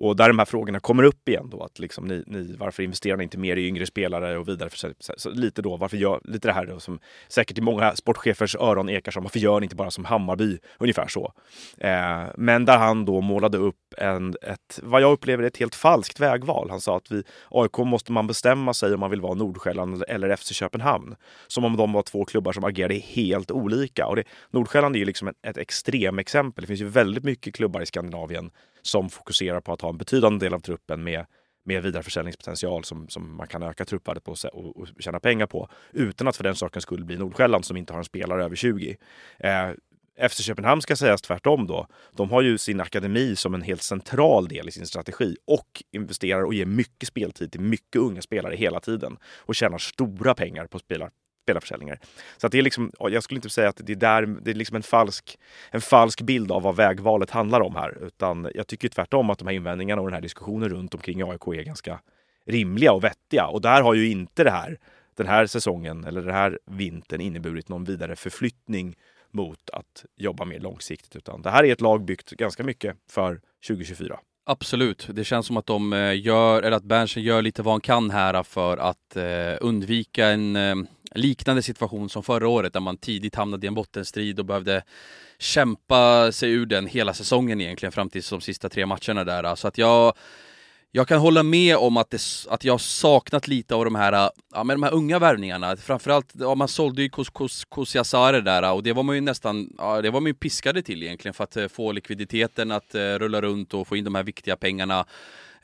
Och 0.00 0.16
där 0.16 0.28
de 0.28 0.38
här 0.38 0.46
frågorna 0.46 0.80
kommer 0.80 1.02
upp 1.02 1.28
igen 1.28 1.48
då, 1.50 1.62
att 1.62 1.78
liksom 1.78 2.06
ni, 2.06 2.24
ni, 2.26 2.56
varför 2.58 2.82
investerar 2.82 3.16
ni 3.16 3.22
inte 3.22 3.38
mer 3.38 3.56
i 3.56 3.66
yngre 3.66 3.86
spelare 3.86 4.38
och 4.38 4.48
vidare? 4.48 4.70
Så, 4.72 4.92
så 5.16 5.30
lite 5.30 5.62
då, 5.62 5.76
varför 5.76 5.96
gör, 5.96 6.20
lite 6.24 6.48
det 6.48 6.52
här 6.52 6.66
då, 6.66 6.80
som 6.80 6.98
säkert 7.28 7.58
i 7.58 7.60
många 7.60 7.96
sportchefers 7.96 8.56
öron 8.56 8.88
ekar 8.88 9.12
som, 9.12 9.22
varför 9.22 9.38
gör 9.38 9.60
ni 9.60 9.64
inte 9.64 9.76
bara 9.76 9.90
som 9.90 10.04
Hammarby? 10.04 10.58
Ungefär 10.78 11.08
så. 11.08 11.32
Eh, 11.78 12.26
men 12.36 12.64
där 12.64 12.78
han 12.78 13.04
då 13.04 13.20
målade 13.20 13.58
upp 13.58 13.94
en, 13.96 14.34
ett, 14.42 14.80
vad 14.82 15.02
jag 15.02 15.12
upplever 15.12 15.44
ett 15.44 15.56
helt 15.56 15.74
falskt 15.74 16.20
vägval. 16.20 16.70
Han 16.70 16.80
sa 16.80 16.96
att 16.96 17.10
vi, 17.10 17.22
AIK 17.50 17.78
måste 17.78 18.12
man 18.12 18.26
bestämma 18.26 18.74
sig 18.74 18.94
om 18.94 19.00
man 19.00 19.10
vill 19.10 19.20
vara 19.20 19.34
Nordsjälland 19.34 20.04
eller 20.08 20.36
FC 20.36 20.52
Köpenhamn. 20.52 21.16
Som 21.46 21.64
om 21.64 21.76
de 21.76 21.92
var 21.92 22.02
två 22.02 22.24
klubbar 22.24 22.52
som 22.52 22.64
agerade 22.64 22.94
helt 22.94 23.50
olika. 23.50 24.06
Och 24.06 24.16
det, 24.16 24.24
Nordsjälland 24.50 24.96
är 24.96 24.98
ju 25.00 25.04
liksom 25.04 25.28
ett, 25.28 25.36
ett 25.42 25.56
extremexempel. 25.56 26.62
Det 26.62 26.66
finns 26.66 26.80
ju 26.80 26.88
väldigt 26.88 27.24
mycket 27.24 27.54
klubbar 27.54 27.80
i 27.80 27.86
Skandinavien 27.86 28.50
som 28.82 29.10
fokuserar 29.10 29.60
på 29.60 29.72
att 29.72 29.80
ha 29.80 29.88
en 29.88 29.98
betydande 29.98 30.46
del 30.46 30.54
av 30.54 30.60
truppen 30.60 31.04
med, 31.04 31.26
med 31.64 31.82
vidareförsäljningspotential 31.82 32.84
som, 32.84 33.08
som 33.08 33.36
man 33.36 33.46
kan 33.46 33.62
öka 33.62 33.84
truppvärdet 33.84 34.24
på 34.24 34.34
och, 34.52 34.76
och 34.76 34.88
tjäna 34.98 35.20
pengar 35.20 35.46
på 35.46 35.68
utan 35.92 36.28
att 36.28 36.36
för 36.36 36.44
den 36.44 36.56
sakens 36.56 36.82
skull 36.82 37.04
bli 37.04 37.16
Nordsjälland 37.16 37.64
som 37.64 37.76
inte 37.76 37.92
har 37.92 37.98
en 37.98 38.04
spelare 38.04 38.44
över 38.44 38.56
20. 38.56 38.96
Eh, 39.38 39.70
FC 40.28 40.42
Köpenhamn 40.42 40.82
ska 40.82 40.96
sägas 40.96 41.22
tvärtom 41.22 41.66
då. 41.66 41.86
De 42.12 42.30
har 42.30 42.42
ju 42.42 42.58
sin 42.58 42.80
akademi 42.80 43.36
som 43.36 43.54
en 43.54 43.62
helt 43.62 43.82
central 43.82 44.48
del 44.48 44.68
i 44.68 44.72
sin 44.72 44.86
strategi 44.86 45.36
och 45.44 45.82
investerar 45.92 46.42
och 46.42 46.54
ger 46.54 46.66
mycket 46.66 47.08
speltid 47.08 47.52
till 47.52 47.60
mycket 47.60 47.96
unga 47.96 48.22
spelare 48.22 48.56
hela 48.56 48.80
tiden 48.80 49.16
och 49.24 49.54
tjänar 49.54 49.78
stora 49.78 50.34
pengar 50.34 50.66
på 50.66 50.78
spelare 50.78 51.10
spelarförsäljningar. 51.48 51.98
Så 52.36 52.46
att 52.46 52.52
det 52.52 52.58
är 52.58 52.62
liksom, 52.62 52.92
jag 52.98 53.22
skulle 53.22 53.38
inte 53.38 53.50
säga 53.50 53.68
att 53.68 53.80
det 53.84 53.92
är, 53.92 53.96
där, 53.96 54.26
det 54.26 54.50
är 54.50 54.54
liksom 54.54 54.76
en, 54.76 54.82
falsk, 54.82 55.38
en 55.70 55.80
falsk 55.80 56.20
bild 56.20 56.52
av 56.52 56.62
vad 56.62 56.76
vägvalet 56.76 57.30
handlar 57.30 57.60
om 57.60 57.76
här. 57.76 57.98
Utan 58.06 58.50
jag 58.54 58.66
tycker 58.66 58.88
tvärtom 58.88 59.30
att 59.30 59.38
de 59.38 59.48
här 59.48 59.54
invändningarna 59.54 60.02
och 60.02 60.08
den 60.08 60.14
här 60.14 60.20
diskussionen 60.20 60.68
runt 60.68 60.94
omkring 60.94 61.22
AIK 61.22 61.46
är 61.46 61.62
ganska 61.62 62.00
rimliga 62.46 62.92
och 62.92 63.04
vettiga. 63.04 63.46
Och 63.46 63.60
där 63.60 63.82
har 63.82 63.94
ju 63.94 64.10
inte 64.10 64.44
det 64.44 64.50
här, 64.50 64.78
den 65.16 65.26
här 65.26 65.46
säsongen 65.46 66.04
eller 66.04 66.22
den 66.22 66.34
här 66.34 66.58
vintern 66.66 67.20
inneburit 67.20 67.68
någon 67.68 67.84
vidare 67.84 68.16
förflyttning 68.16 68.96
mot 69.30 69.70
att 69.70 70.04
jobba 70.16 70.44
mer 70.44 70.60
långsiktigt. 70.60 71.16
Utan 71.16 71.42
det 71.42 71.50
här 71.50 71.64
är 71.64 71.72
ett 71.72 71.80
lag 71.80 72.04
byggt 72.04 72.30
ganska 72.30 72.64
mycket 72.64 72.96
för 73.10 73.40
2024. 73.68 74.18
Absolut. 74.50 75.08
Det 75.12 75.24
känns 75.24 75.46
som 75.46 75.56
att 75.56 75.66
de 75.66 75.92
eh, 75.92 76.20
gör, 76.20 76.62
eller 76.62 76.76
att 76.76 76.84
Berntsen 76.84 77.22
gör 77.22 77.42
lite 77.42 77.62
vad 77.62 77.74
han 77.74 77.80
kan 77.80 78.10
här 78.10 78.42
för 78.42 78.76
att 78.76 79.16
eh, 79.16 79.56
undvika 79.60 80.26
en 80.26 80.56
eh, 80.56 80.74
liknande 81.20 81.62
situation 81.62 82.08
som 82.08 82.22
förra 82.22 82.48
året 82.48 82.72
där 82.72 82.80
man 82.80 82.96
tidigt 82.96 83.34
hamnade 83.34 83.66
i 83.66 83.68
en 83.68 83.74
bottenstrid 83.74 84.38
och 84.38 84.44
behövde 84.44 84.82
kämpa 85.38 86.32
sig 86.32 86.50
ur 86.50 86.66
den 86.66 86.86
hela 86.86 87.14
säsongen 87.14 87.60
egentligen 87.60 87.92
fram 87.92 88.10
till 88.10 88.22
de 88.30 88.40
sista 88.40 88.68
tre 88.68 88.86
matcherna 88.86 89.24
där. 89.24 89.54
Så 89.54 89.68
att 89.68 89.78
jag 89.78 90.14
jag 90.90 91.08
kan 91.08 91.20
hålla 91.20 91.42
med 91.42 91.76
om 91.76 91.96
att, 91.96 92.10
det, 92.10 92.20
att 92.48 92.64
jag 92.64 92.80
saknat 92.80 93.48
lite 93.48 93.74
av 93.74 93.84
de 93.84 93.94
här, 93.94 94.30
ja, 94.54 94.64
med 94.64 94.76
de 94.76 94.82
här 94.82 94.94
unga 94.94 95.18
värvningarna. 95.18 95.76
Framförallt, 95.76 96.32
ja, 96.34 96.54
man 96.54 96.68
sålde 96.68 97.02
ju 97.02 97.08
Kusiasare 97.08 97.66
Kosiasare 97.68 98.40
där 98.40 98.72
och 98.72 98.82
det 98.82 98.92
var 98.92 99.02
man 99.02 99.14
ju 99.14 99.20
nästan, 99.20 99.70
ja, 99.78 100.02
det 100.02 100.10
var 100.10 100.20
man 100.20 100.26
ju 100.26 100.34
piskade 100.34 100.82
till 100.82 101.02
egentligen 101.02 101.34
för 101.34 101.44
att 101.44 101.56
eh, 101.56 101.68
få 101.68 101.92
likviditeten 101.92 102.70
att 102.70 102.94
uh, 102.94 103.00
rulla 103.00 103.40
runt 103.40 103.74
och 103.74 103.88
få 103.88 103.96
in 103.96 104.04
de 104.04 104.14
här 104.14 104.22
viktiga 104.22 104.56
pengarna. 104.56 105.06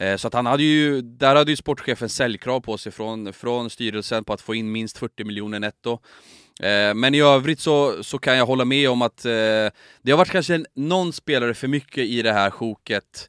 Uh, 0.03 0.17
så 0.17 0.29
att 0.29 0.35
han 0.35 0.47
hade 0.47 0.63
ju, 0.63 1.03
där 1.03 1.37
hade 1.37 1.51
ju 1.51 1.57
sportchefen 1.57 2.09
säljkrav 2.09 2.61
på 2.61 2.79
sig 2.79 2.93
från, 2.93 3.33
från 3.33 3.71
styrelsen 3.71 4.25
på 4.25 4.33
att 4.33 4.41
få 4.41 4.55
in 4.55 4.73
minst 4.73 4.99
40 4.99 5.25
miljoner 5.25 5.61
netto. 5.61 5.99
Men 6.95 7.15
i 7.15 7.21
övrigt 7.21 7.61
så, 7.61 8.05
så 8.05 8.19
kan 8.19 8.37
jag 8.37 8.47
hålla 8.47 8.65
med 8.65 8.91
om 8.91 9.03
att 9.03 9.23
det 10.03 10.11
har 10.11 10.17
varit 10.17 10.31
kanske 10.31 10.65
någon 10.75 11.13
spelare 11.13 11.55
för 11.55 11.69
mycket 11.69 12.05
i 12.05 12.23
det 12.23 12.33
här 12.33 12.51
sjoket 12.51 13.29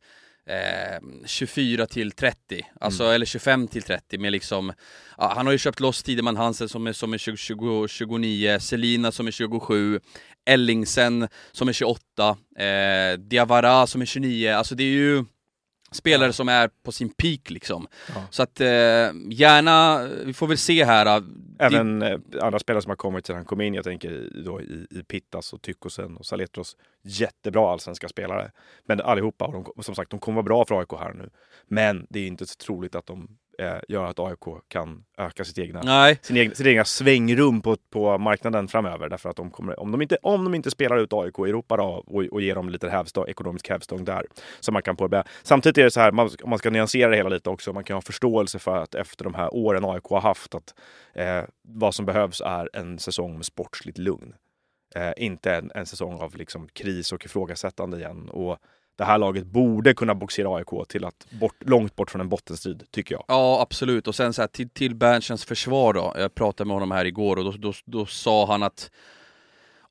eh, 0.50 1.00
24 1.26 1.86
till 1.86 2.12
30, 2.12 2.66
alltså, 2.80 3.04
mm. 3.04 3.16
eller 3.16 3.26
25 3.26 3.68
till 3.68 3.84
30 3.84 4.18
med 4.18 4.32
liksom 4.32 4.74
ja, 5.18 5.34
Han 5.36 5.46
har 5.46 5.52
ju 5.52 5.58
köpt 5.58 5.80
loss 5.80 6.04
Tideman 6.04 6.38
Hansen 6.38 6.70
som 6.70 6.88
är, 6.88 6.94
som 6.94 7.14
är 7.14 7.18
20, 7.18 7.38
20, 7.38 7.88
29, 7.88 8.60
Selina 8.60 9.12
som 9.12 9.28
är 9.28 9.32
27 9.32 10.00
Ellingsen 10.46 11.28
som 11.52 11.68
är 11.68 11.74
28 11.74 12.38
eh, 12.58 13.20
Diawara 13.20 13.88
som 13.88 14.02
är 14.02 14.06
29, 14.06 14.52
alltså 14.52 14.76
det 14.76 14.84
är 14.84 14.88
ju 14.88 15.26
spelare 15.96 16.34
som 16.34 16.50
är 16.50 16.70
på 16.84 16.92
sin 16.92 17.10
peak 17.10 17.50
liksom. 17.50 17.88
Ja. 18.16 18.24
Så 18.30 18.44
att 18.44 18.62
eh, 18.62 18.68
gärna, 19.30 20.04
vi 20.26 20.34
får 20.34 20.48
väl 20.48 20.58
se 20.58 20.86
här. 20.86 21.06
Eh, 21.06 21.24
Även 21.60 22.00
det... 22.00 22.12
Eh, 22.12 22.46
andra 22.46 22.60
spelare 22.60 22.82
som 22.82 22.90
har 22.90 22.96
kommit 22.96 23.26
sedan 23.26 23.36
han 23.36 23.46
kom 23.46 23.62
in, 23.62 23.74
jag 23.74 23.84
tänker 23.84 24.30
då 24.46 24.62
i, 24.62 24.88
i 24.90 25.04
Pittas 25.04 25.54
och 25.54 25.62
Tykosen 25.62 26.18
och 26.18 26.26
Saletros. 26.26 26.78
Jättebra 27.04 27.72
allsvenska 27.72 28.08
spelare. 28.10 28.52
Men 28.86 29.02
allihopa, 29.02 29.46
och 29.46 29.74
de, 29.76 29.84
som 29.84 29.96
sagt, 29.96 30.12
de 30.12 30.20
kommer 30.20 30.36
vara 30.36 30.44
bra 30.44 30.66
för 30.66 30.80
AIK 30.80 30.92
här 31.00 31.14
nu. 31.14 31.30
Men 31.68 32.08
det 32.10 32.20
är 32.20 32.28
inte 32.28 32.46
så 32.46 32.56
troligt 32.56 32.96
att 32.96 33.06
de 33.06 33.38
eh, 33.60 33.78
gör 33.88 34.06
att 34.06 34.20
AIK 34.20 34.64
kan 34.68 35.04
öka 35.18 35.44
sitt 35.44 35.58
egna, 35.58 35.82
Nej. 35.82 36.20
Sin 36.22 36.38
egna, 36.38 36.56
sitt 36.56 36.68
egna 36.68 36.86
svängrum 36.86 37.62
på, 37.62 37.78
på 37.90 38.18
marknaden 38.18 38.68
framöver. 38.68 39.10
Därför 39.10 39.30
att 39.30 39.36
de 39.36 39.52
kommer, 39.52 39.80
om, 39.80 39.92
de 39.92 40.02
inte, 40.02 40.18
om 40.22 40.44
de 40.44 40.56
inte 40.56 40.72
spelar 40.72 40.98
ut 40.98 41.14
AIK 41.14 41.40
i 41.40 41.42
Europa 41.42 41.78
då, 41.78 41.84
och, 41.84 42.24
och 42.24 42.42
ger 42.42 42.56
dem 42.56 42.70
lite 42.70 42.90
hävstång, 42.90 43.28
ekonomisk 43.28 43.70
hävstång 43.70 44.06
där. 44.06 44.26
Så 44.60 44.72
man 44.72 44.82
kan 44.82 44.96
påbörja. 44.96 45.24
Samtidigt 45.44 45.78
är 45.78 45.84
det 45.84 45.92
så 45.92 46.00
här, 46.00 46.12
man, 46.12 46.30
om 46.44 46.50
man 46.50 46.60
ska 46.60 46.70
nyansera 46.70 47.10
det 47.10 47.18
hela 47.18 47.30
lite 47.30 47.50
också, 47.50 47.74
man 47.74 47.84
kan 47.84 47.96
ha 47.96 48.02
förståelse 48.02 48.60
för 48.60 48.78
att 48.78 48.96
efter 48.96 49.24
de 49.24 49.34
här 49.34 49.54
åren 49.54 49.86
AIK 49.86 50.04
har 50.04 50.22
haft, 50.22 50.56
att 50.56 50.74
eh, 51.14 51.44
vad 51.62 51.96
som 51.96 52.06
behövs 52.06 52.42
är 52.42 52.70
en 52.74 53.00
säsong 53.00 53.36
med 53.36 53.46
sportsligt 53.46 53.98
lugn. 53.98 54.34
Eh, 54.96 55.14
inte 55.18 55.56
en, 55.56 55.72
en 55.76 55.86
säsong 55.86 56.20
av 56.20 56.36
liksom 56.36 56.68
kris 56.68 57.12
och 57.12 57.26
ifrågasättande 57.26 57.98
igen. 57.98 58.30
Och 58.30 58.58
det 58.96 59.04
här 59.04 59.18
laget 59.18 59.46
borde 59.46 59.94
kunna 59.94 60.16
boxera 60.16 60.56
AIK 60.56 60.88
till 60.88 61.06
att 61.06 61.28
bort, 61.30 61.56
långt 61.60 61.96
bort 61.96 62.12
från 62.12 62.22
en 62.22 62.30
bottenstrid, 62.30 62.84
tycker 62.92 63.16
jag. 63.16 63.24
Ja, 63.28 63.62
absolut. 63.62 64.08
Och 64.08 64.16
sen 64.16 64.34
så 64.34 64.42
här, 64.42 64.48
till, 64.48 64.70
till 64.70 64.96
Berntsens 64.96 65.46
försvar 65.46 65.94
då. 65.94 66.14
Jag 66.18 66.36
pratade 66.36 66.68
med 66.68 66.76
honom 66.76 66.92
här 66.92 67.06
igår 67.06 67.38
och 67.38 67.44
då, 67.44 67.52
då, 67.52 67.74
då 67.86 68.06
sa 68.06 68.46
han 68.46 68.64
att 68.64 68.92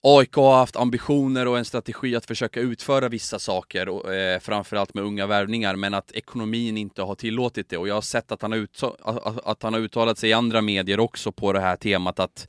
AIK 0.06 0.34
har 0.34 0.56
haft 0.56 0.76
ambitioner 0.76 1.48
och 1.48 1.58
en 1.58 1.64
strategi 1.64 2.16
att 2.16 2.26
försöka 2.26 2.60
utföra 2.60 3.08
vissa 3.08 3.38
saker, 3.38 3.88
och, 3.88 4.14
eh, 4.14 4.40
framförallt 4.40 4.94
med 4.94 5.04
unga 5.04 5.26
värvningar, 5.26 5.76
men 5.76 5.94
att 5.94 6.12
ekonomin 6.12 6.76
inte 6.76 7.02
har 7.02 7.14
tillåtit 7.14 7.68
det. 7.68 7.76
Och 7.76 7.88
jag 7.88 7.94
har 7.94 8.02
sett 8.02 8.32
att 8.32 8.42
han 8.42 8.52
har, 8.52 8.66
att, 9.02 9.46
att 9.46 9.62
han 9.62 9.74
har 9.74 9.80
uttalat 9.80 10.18
sig 10.18 10.30
i 10.30 10.32
andra 10.32 10.60
medier 10.60 11.00
också 11.00 11.32
på 11.32 11.52
det 11.52 11.60
här 11.60 11.76
temat 11.76 12.20
att 12.20 12.48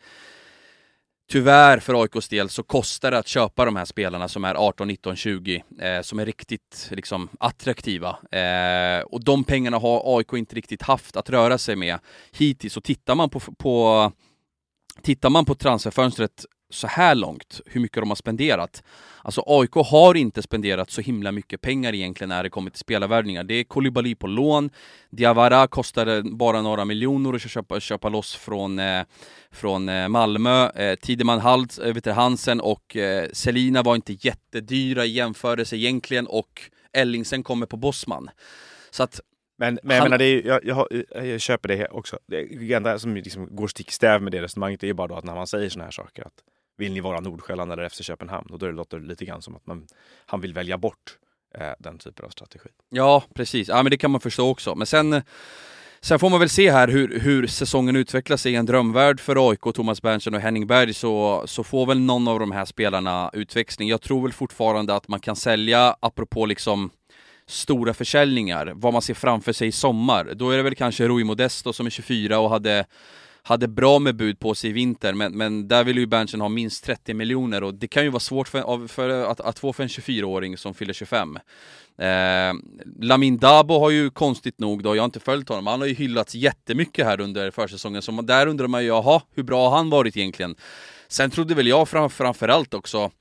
Tyvärr 1.28 1.80
för 1.80 2.02
AIKs 2.02 2.28
del 2.28 2.50
så 2.50 2.64
kostar 2.64 3.12
det 3.12 3.18
att 3.18 3.28
köpa 3.28 3.66
de 3.66 3.76
här 3.76 3.86
spelarna 3.86 4.28
som 4.28 4.46
är 4.46 4.56
18, 4.56 4.88
19, 4.88 5.16
20, 5.16 5.64
eh, 5.80 6.02
som 6.02 6.20
är 6.20 6.26
riktigt 6.26 6.88
liksom, 6.92 7.30
attraktiva. 7.40 8.18
Eh, 8.32 9.02
och 9.02 9.24
de 9.24 9.44
pengarna 9.44 9.78
har 9.78 10.18
AIK 10.18 10.34
inte 10.34 10.56
riktigt 10.56 10.82
haft 10.82 11.16
att 11.16 11.30
röra 11.30 11.58
sig 11.58 11.76
med 11.76 12.00
hittills. 12.32 12.78
Och 12.78 12.84
tittar 12.84 13.16
man 13.16 13.30
på, 13.30 13.40
på, 13.40 14.12
tittar 15.02 15.30
man 15.30 15.46
på 15.46 15.56
transferfönstret 15.56 16.46
så 16.76 16.88
här 16.88 17.16
långt, 17.16 17.62
hur 17.66 17.82
mycket 17.82 18.02
de 18.02 18.10
har 18.10 18.16
spenderat. 18.16 18.84
Alltså 19.22 19.44
AIK 19.48 19.74
har 19.74 20.18
inte 20.18 20.42
spenderat 20.42 20.92
så 20.92 21.02
himla 21.02 21.32
mycket 21.32 21.62
pengar 21.62 21.94
egentligen 21.94 22.30
när 22.30 22.44
det 22.44 22.50
kommer 22.50 22.72
till 22.72 22.80
spelarvärvningar. 22.80 23.44
Det 23.44 23.54
är 23.54 23.64
Kolibali 23.64 24.16
på 24.16 24.28
lån, 24.28 24.70
Diawara 25.10 25.68
kostade 25.68 26.24
bara 26.24 26.62
några 26.62 26.86
miljoner 26.86 27.34
att 27.34 27.42
köpa, 27.42 27.80
köpa 27.80 28.10
loss 28.10 28.36
från, 28.36 28.80
eh, 28.80 29.04
från 29.52 29.90
eh, 29.90 30.08
Malmö. 30.08 30.70
Eh, 30.70 30.96
Tideman 30.96 31.40
Hals, 31.40 31.80
eh, 31.80 32.16
Hansen 32.16 32.62
och 32.62 32.96
eh, 32.96 33.30
Selina 33.34 33.84
var 33.84 33.96
inte 33.96 34.18
jättedyra 34.20 35.06
i 35.06 35.10
jämförelse 35.10 35.76
egentligen 35.76 36.28
och 36.28 36.62
Ellingsen 36.94 37.44
kommer 37.44 37.66
på 37.66 37.78
Bosman. 37.78 38.30
Så 38.92 39.04
att 39.04 39.22
men, 39.58 39.80
men 39.84 39.92
han... 39.92 39.98
jag 39.98 40.04
menar, 40.04 40.18
det 40.18 40.26
är, 40.26 40.48
jag, 40.48 40.66
jag, 41.12 41.26
jag, 41.26 41.42
köper 41.42 41.70
det 41.70 41.88
också. 41.88 42.20
Det 42.28 42.74
enda 42.74 43.00
som 43.00 43.16
liksom 43.16 43.56
går 43.56 43.68
stick 43.68 43.92
stäv 43.92 44.22
med 44.22 44.32
det 44.32 44.42
resonemanget 44.42 44.84
är 44.84 44.88
ju 44.88 44.94
bara 44.94 45.08
då 45.08 45.16
att 45.16 45.24
när 45.24 45.36
man 45.36 45.48
säger 45.48 45.70
såna 45.70 45.84
här 45.84 45.92
saker 45.92 46.28
att 46.28 46.44
vill 46.78 46.94
ni 46.94 47.00
vara 47.00 47.20
Nordsjälland 47.20 47.72
eller 47.72 47.90
FC 47.90 48.04
Köpenhamn? 48.04 48.48
Och 48.52 48.60
då 48.60 48.72
låter 48.72 49.00
det 49.00 49.08
lite 49.08 49.26
grann 49.26 49.42
som 49.42 49.56
att 49.56 49.68
man, 49.68 49.88
han 50.26 50.42
vill 50.42 50.54
välja 50.54 50.78
bort 50.78 51.18
eh, 51.58 51.72
den 51.80 51.98
typen 51.98 52.26
av 52.26 52.30
strategi. 52.30 52.70
Ja, 52.90 53.24
precis. 53.36 53.68
Ja, 53.68 53.84
men 53.84 53.90
det 53.90 53.98
kan 53.98 54.12
man 54.12 54.22
förstå 54.22 54.50
också. 54.50 54.76
Men 54.76 54.88
sen, 54.88 55.22
sen 56.02 56.20
får 56.20 56.30
man 56.30 56.40
väl 56.40 56.50
se 56.50 56.72
här 56.72 56.88
hur, 56.88 57.20
hur 57.20 57.48
säsongen 57.48 57.96
utvecklar 57.96 58.38
sig 58.38 58.54
i 58.54 58.56
en 58.56 58.66
drömvärld 58.66 59.20
för 59.20 59.50
AIK, 59.50 59.62
Thomas 59.76 60.02
Berntsen 60.02 60.34
och 60.34 60.42
Henning 60.42 60.68
Berg, 60.68 60.94
så, 60.94 61.44
så 61.48 61.64
får 61.64 61.86
väl 61.86 62.00
någon 62.00 62.28
av 62.28 62.40
de 62.40 62.52
här 62.52 62.66
spelarna 62.66 63.30
utväxling. 63.34 63.90
Jag 63.90 64.02
tror 64.02 64.22
väl 64.22 64.34
fortfarande 64.34 64.96
att 64.96 65.08
man 65.08 65.20
kan 65.20 65.36
sälja, 65.36 65.96
apropå 66.00 66.46
liksom 66.46 66.90
stora 67.48 67.94
försäljningar, 67.94 68.74
vad 68.76 68.94
man 68.94 69.02
ser 69.02 69.14
framför 69.14 69.54
sig 69.54 69.68
i 69.68 69.72
sommar. 69.72 70.32
Då 70.36 70.50
är 70.50 70.58
det 70.58 70.64
väl 70.64 70.76
kanske 70.76 71.08
Rui 71.08 71.24
Modesto 71.24 71.74
som 71.74 71.86
är 71.86 71.90
24 71.90 72.40
och 72.40 72.50
hade 72.50 72.86
hade 73.48 73.68
bra 73.68 74.00
med 74.00 74.16
bud 74.16 74.40
på 74.40 74.56
sig 74.56 74.70
i 74.70 74.74
vinter, 74.74 75.14
men, 75.14 75.38
men 75.38 75.68
där 75.68 75.84
vill 75.84 75.98
ju 75.98 76.06
Berntsen 76.06 76.42
ha 76.42 76.50
minst 76.50 76.84
30 76.84 77.14
miljoner 77.14 77.64
och 77.64 77.74
det 77.74 77.88
kan 77.88 78.04
ju 78.04 78.10
vara 78.10 78.20
svårt 78.20 78.48
för, 78.48 78.88
för 78.88 79.10
att, 79.10 79.42
att 79.42 79.60
få 79.60 79.74
för 79.74 79.84
en 79.84 79.90
24-åring 79.90 80.58
som 80.58 80.74
fyller 80.74 80.94
25. 80.94 81.38
Eh, 81.98 82.54
Lamin 83.00 83.38
Dabo 83.38 83.80
har 83.80 83.90
ju 83.90 84.10
konstigt 84.10 84.60
nog 84.60 84.84
då, 84.84 84.96
jag 84.96 85.02
har 85.02 85.06
inte 85.06 85.20
följt 85.20 85.50
honom, 85.50 85.68
han 85.68 85.80
har 85.80 85.88
ju 85.88 85.94
hyllats 85.94 86.36
jättemycket 86.36 87.06
här 87.06 87.22
under 87.22 87.52
försäsongen, 87.52 88.02
så 88.02 88.12
där 88.12 88.48
undrar 88.48 88.68
man 88.68 88.82
ju, 88.82 88.88
jaha, 88.88 89.22
hur 89.36 89.44
bra 89.44 89.70
har 89.70 89.78
han 89.78 89.90
varit 89.90 90.18
egentligen? 90.18 90.56
Sen 91.08 91.32
trodde 91.32 91.56
väl 91.56 91.68
jag 91.68 91.90
fram, 91.90 92.10
framförallt 92.10 92.74
också 92.74 93.12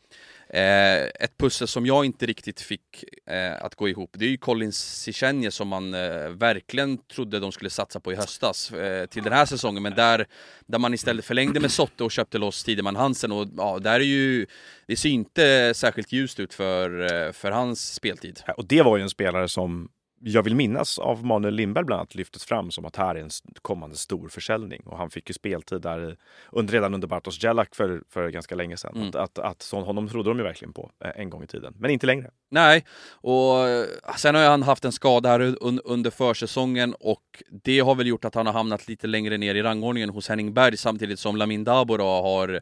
Eh, 0.49 1.03
ett 1.05 1.39
pussel 1.39 1.69
som 1.69 1.87
jag 1.87 2.05
inte 2.05 2.27
riktigt 2.27 2.61
fick 2.61 3.05
eh, 3.27 3.65
att 3.65 3.75
gå 3.75 3.89
ihop, 3.89 4.11
det 4.13 4.25
är 4.25 4.29
ju 4.29 4.37
Colin 4.37 4.73
Sichenje 4.73 5.51
som 5.51 5.69
man 5.69 5.95
eh, 5.95 6.29
verkligen 6.29 6.99
trodde 6.99 7.41
de 7.41 7.53
skulle 7.53 7.71
satsa 7.71 8.01
på 8.01 8.13
i 8.13 8.17
höstas 8.17 8.73
eh, 8.73 9.07
till 9.07 9.23
den 9.23 9.33
här 9.33 9.47
säsongen, 9.47 9.83
men 9.83 9.95
där, 9.95 10.27
där 10.67 10.79
man 10.79 10.95
istället 10.95 11.25
förlängde 11.25 11.61
med 11.61 11.71
Sotte 11.71 12.05
och 12.05 12.13
köpte 12.13 12.39
loss 12.39 12.65
Tideman 12.65 12.97
Hansen. 12.97 13.33
Och 13.33 13.49
ja, 13.57 13.79
där 13.79 14.01
är 14.01 14.05
ju, 14.05 14.47
det 14.87 14.97
ser 14.97 15.09
inte 15.09 15.73
särskilt 15.75 16.13
ljust 16.13 16.41
ut 16.41 16.55
för, 16.55 17.15
eh, 17.15 17.33
för 17.33 17.51
hans 17.51 17.95
speltid. 17.95 18.43
Och 18.57 18.67
det 18.67 18.83
var 18.83 18.97
ju 18.97 19.03
en 19.03 19.11
spelare 19.11 19.49
som 19.49 19.89
jag 20.27 20.43
vill 20.43 20.55
minnas 20.57 20.99
av 20.99 21.25
Manuel 21.25 21.55
Lindberg 21.55 21.85
bland 21.85 22.01
annat 22.01 22.15
lyftes 22.15 22.45
fram 22.45 22.71
som 22.71 22.85
att 22.85 22.97
här 22.97 23.15
är 23.15 23.21
en 23.21 23.31
kommande 23.63 23.97
stor 23.97 24.29
försäljning. 24.29 24.83
Och 24.87 24.99
han 24.99 25.11
fick 25.11 25.31
ju 25.31 25.35
speltid 25.35 25.81
där 25.81 26.17
under, 26.53 26.73
redan 26.73 26.95
under 26.95 27.09
Bartosz 27.09 27.43
Jelak 27.43 27.75
för, 27.75 28.03
för 28.11 28.29
ganska 28.29 28.55
länge 28.55 28.77
sedan. 28.77 28.93
Mm. 28.95 29.09
Att, 29.09 29.17
att, 29.17 29.39
att 29.39 29.63
så, 29.63 29.81
honom 29.81 30.09
trodde 30.09 30.31
de 30.31 30.39
ju 30.39 30.45
verkligen 30.45 30.73
på 30.73 30.91
eh, 31.05 31.11
en 31.15 31.31
gång 31.31 31.43
i 31.43 31.47
tiden, 31.47 31.75
men 31.79 31.91
inte 31.91 32.07
längre. 32.07 32.31
Nej, 32.51 32.85
och 33.11 33.69
eh, 33.69 33.87
sen 34.17 34.35
har 34.35 34.45
han 34.45 34.63
haft 34.63 34.85
en 34.85 34.93
skada 34.93 35.29
här 35.29 35.57
under 35.85 36.11
försäsongen 36.11 36.95
och 37.01 37.43
det 37.51 37.81
har 37.81 37.95
väl 37.95 38.07
gjort 38.07 38.25
att 38.25 38.35
han 38.35 38.47
har 38.47 38.53
hamnat 38.53 38.89
lite 38.89 39.07
längre 39.07 39.39
ner 39.39 39.55
i 39.55 39.63
rangordningen 39.63 40.11
hos 40.11 40.29
Henning 40.29 40.55
Berg 40.55 40.77
samtidigt 40.77 41.19
som 41.19 41.37
Lamin 41.37 41.65
Dabo 41.65 41.99
har 41.99 42.61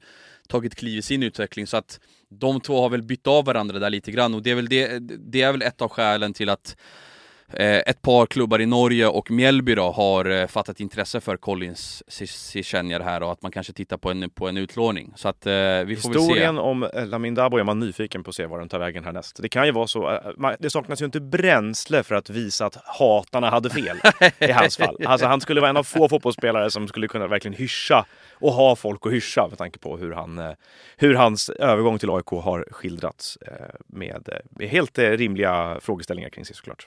tagit 0.49 0.75
kliv 0.75 0.99
i 0.99 1.03
sin 1.03 1.23
utveckling. 1.23 1.67
Så 1.67 1.77
att 1.77 2.01
de 2.29 2.61
två 2.61 2.81
har 2.81 2.89
väl 2.89 3.03
bytt 3.03 3.27
av 3.27 3.45
varandra 3.45 3.79
där 3.79 3.91
lite 3.91 4.11
grann 4.13 4.35
och 4.35 4.43
det 4.43 4.51
är 4.51 4.55
väl, 4.55 4.69
det, 4.69 4.99
det 5.01 5.43
är 5.43 5.53
väl 5.53 5.63
ett 5.63 5.83
av 5.83 5.89
skälen 5.89 6.33
till 6.33 6.49
att 6.49 6.77
ett 7.61 8.03
par 8.03 8.27
klubbar 8.27 8.61
i 8.61 8.67
Norge 8.67 9.07
och 9.07 9.31
Mjällby 9.31 9.75
då 9.75 9.91
har 9.91 10.25
eh, 10.25 10.47
fattat 10.47 10.81
intresse 10.81 11.21
för 11.21 11.37
Collins 11.37 12.03
Sichenjar 12.29 13.01
här 13.01 13.23
och 13.23 13.33
att 13.33 13.43
man 13.43 13.53
kanske 13.53 13.73
tittar 13.73 13.97
på 13.97 14.11
en, 14.11 14.31
på 14.31 14.49
en 14.49 14.57
utlåning. 14.57 15.13
Så 15.17 15.29
att 15.29 15.47
eh, 15.47 15.53
vi 15.53 15.97
får 15.97 16.09
Historien 16.09 16.55
väl 16.55 16.65
se. 16.65 16.69
om 16.69 16.89
Lamin 17.11 17.35
Dabo 17.35 17.57
är 17.57 17.65
man 17.65 17.79
nyfiken 17.79 18.25
på 18.25 18.29
att 18.29 18.35
se 18.35 18.47
var 18.47 18.59
den 18.59 18.69
tar 18.69 18.79
vägen 18.79 19.05
härnäst. 19.05 19.39
Det 19.43 19.49
kan 19.49 19.67
ju 19.67 19.73
vara 19.73 19.87
så, 19.87 20.21
det 20.59 20.71
saknas 20.71 21.01
ju 21.01 21.05
inte 21.05 21.21
bränsle 21.21 22.03
för 22.03 22.15
att 22.15 22.31
visa 22.31 22.67
att 22.67 22.77
hatarna 22.85 23.51
hade 23.51 23.71
fel 23.71 23.97
i 24.39 24.53
hans 24.53 24.77
fall. 24.77 24.97
Alltså 25.13 25.27
han 25.27 25.41
skulle 25.41 25.61
vara 25.61 25.71
en 25.71 25.77
av 25.77 25.85
få 25.85 26.09
fotbollsspelare 26.09 26.71
som 26.71 26.89
skulle 26.89 27.09
kunna 27.09 27.27
verkligen 27.27 27.55
hyscha 27.55 28.05
och 28.33 28.53
ha 28.53 28.77
folk 28.77 29.07
att 29.07 29.13
hyscha 29.13 29.49
med 29.49 29.59
tanke 29.59 29.79
på 29.79 29.97
hur, 29.97 30.13
han, 30.13 30.55
hur 30.97 31.15
hans 31.15 31.51
övergång 31.51 31.99
till 31.99 32.11
AIK 32.11 32.27
har 32.27 32.67
skildrats 32.71 33.39
med, 33.87 34.29
med 34.51 34.69
helt 34.69 34.99
rimliga 34.99 35.79
frågeställningar 35.81 36.31
kring 36.31 36.45
sig 36.45 36.57
såklart. 36.57 36.87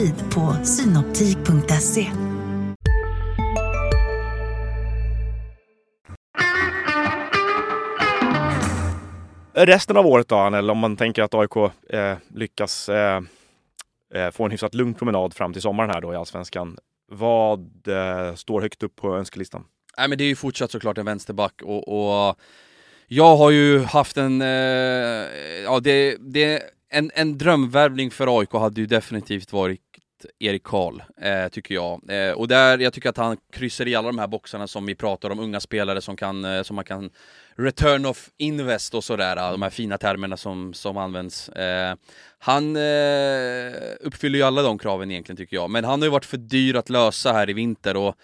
Tid 0.00 0.30
på 0.34 0.64
synoptik.se. 0.64 2.06
Resten 9.52 9.96
av 9.96 10.06
året 10.06 10.28
då, 10.28 10.36
eller 10.36 10.72
om 10.72 10.78
man 10.78 10.96
tänker 10.96 11.22
att 11.22 11.34
AIK 11.34 11.56
eh, 11.90 12.16
lyckas 12.34 12.88
eh, 12.88 13.20
eh, 14.14 14.30
få 14.30 14.44
en 14.44 14.50
hyfsat 14.50 14.74
lugn 14.74 14.94
promenad 14.94 15.34
fram 15.34 15.52
till 15.52 15.62
sommaren 15.62 15.90
här 15.90 16.00
då 16.00 16.12
i 16.12 16.16
Allsvenskan. 16.16 16.76
Vad 17.08 17.88
eh, 17.88 18.34
står 18.34 18.60
högt 18.60 18.82
upp 18.82 18.96
på 18.96 19.16
önskelistan? 19.16 19.64
Nej 19.98 20.08
men 20.08 20.18
det 20.18 20.24
är 20.24 20.28
ju 20.28 20.36
fortsatt 20.36 20.70
såklart 20.70 20.98
en 20.98 21.06
vänsterback 21.06 21.62
och, 21.62 22.28
och 22.28 22.36
jag 23.06 23.36
har 23.36 23.50
ju 23.50 23.78
haft 23.78 24.16
en, 24.16 24.42
eh, 24.42 24.48
ja 25.64 25.80
det, 25.82 26.16
det 26.20 26.62
en, 26.90 27.10
en 27.14 27.38
drömvärvning 27.38 28.10
för 28.10 28.40
AIK 28.40 28.52
hade 28.52 28.80
ju 28.80 28.86
definitivt 28.86 29.52
varit 29.52 29.89
Erik 30.38 30.62
Karl, 30.62 31.02
eh, 31.20 31.48
tycker 31.48 31.74
jag. 31.74 32.10
Eh, 32.10 32.32
och 32.32 32.48
där, 32.48 32.78
jag 32.78 32.92
tycker 32.92 33.08
att 33.08 33.16
han 33.16 33.36
kryssar 33.52 33.88
i 33.88 33.94
alla 33.94 34.08
de 34.08 34.18
här 34.18 34.26
boxarna 34.26 34.66
som 34.66 34.86
vi 34.86 34.94
pratar 34.94 35.30
om, 35.30 35.38
unga 35.38 35.60
spelare 35.60 36.00
som, 36.00 36.16
kan, 36.16 36.44
eh, 36.44 36.62
som 36.62 36.76
man 36.76 36.84
kan 36.84 37.10
return 37.56 38.06
of 38.06 38.30
invest 38.36 38.94
och 38.94 39.04
sådär, 39.04 39.36
eh, 39.36 39.50
de 39.50 39.62
här 39.62 39.70
fina 39.70 39.98
termerna 39.98 40.36
som, 40.36 40.74
som 40.74 40.96
används. 40.96 41.48
Eh, 41.48 41.94
han 42.38 42.76
eh, 42.76 43.72
uppfyller 44.00 44.38
ju 44.38 44.42
alla 44.42 44.62
de 44.62 44.78
kraven 44.78 45.10
egentligen 45.10 45.36
tycker 45.36 45.56
jag, 45.56 45.70
men 45.70 45.84
han 45.84 46.00
har 46.00 46.06
ju 46.06 46.12
varit 46.12 46.24
för 46.24 46.36
dyr 46.36 46.76
att 46.76 46.90
lösa 46.90 47.32
här 47.32 47.50
i 47.50 47.52
vinter 47.52 47.96
och 47.96 48.14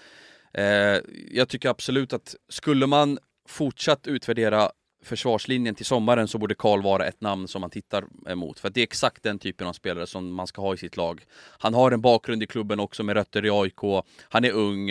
eh, 0.60 1.00
jag 1.30 1.48
tycker 1.48 1.68
absolut 1.68 2.12
att 2.12 2.34
skulle 2.48 2.86
man 2.86 3.18
fortsatt 3.48 4.06
utvärdera 4.06 4.70
försvarslinjen 5.04 5.74
till 5.74 5.86
sommaren 5.86 6.28
så 6.28 6.38
borde 6.38 6.54
Karl 6.54 6.82
vara 6.82 7.06
ett 7.06 7.20
namn 7.20 7.48
som 7.48 7.60
man 7.60 7.70
tittar 7.70 8.04
emot. 8.28 8.60
För 8.60 8.70
det 8.70 8.80
är 8.80 8.82
exakt 8.82 9.22
den 9.22 9.38
typen 9.38 9.66
av 9.66 9.72
spelare 9.72 10.06
som 10.06 10.34
man 10.34 10.46
ska 10.46 10.62
ha 10.62 10.74
i 10.74 10.76
sitt 10.76 10.96
lag. 10.96 11.24
Han 11.58 11.74
har 11.74 11.90
en 11.90 12.00
bakgrund 12.00 12.42
i 12.42 12.46
klubben 12.46 12.80
också 12.80 13.02
med 13.02 13.16
rötter 13.16 13.44
i 13.44 13.50
AIK. 13.50 14.04
Han 14.28 14.44
är 14.44 14.52
ung. 14.52 14.90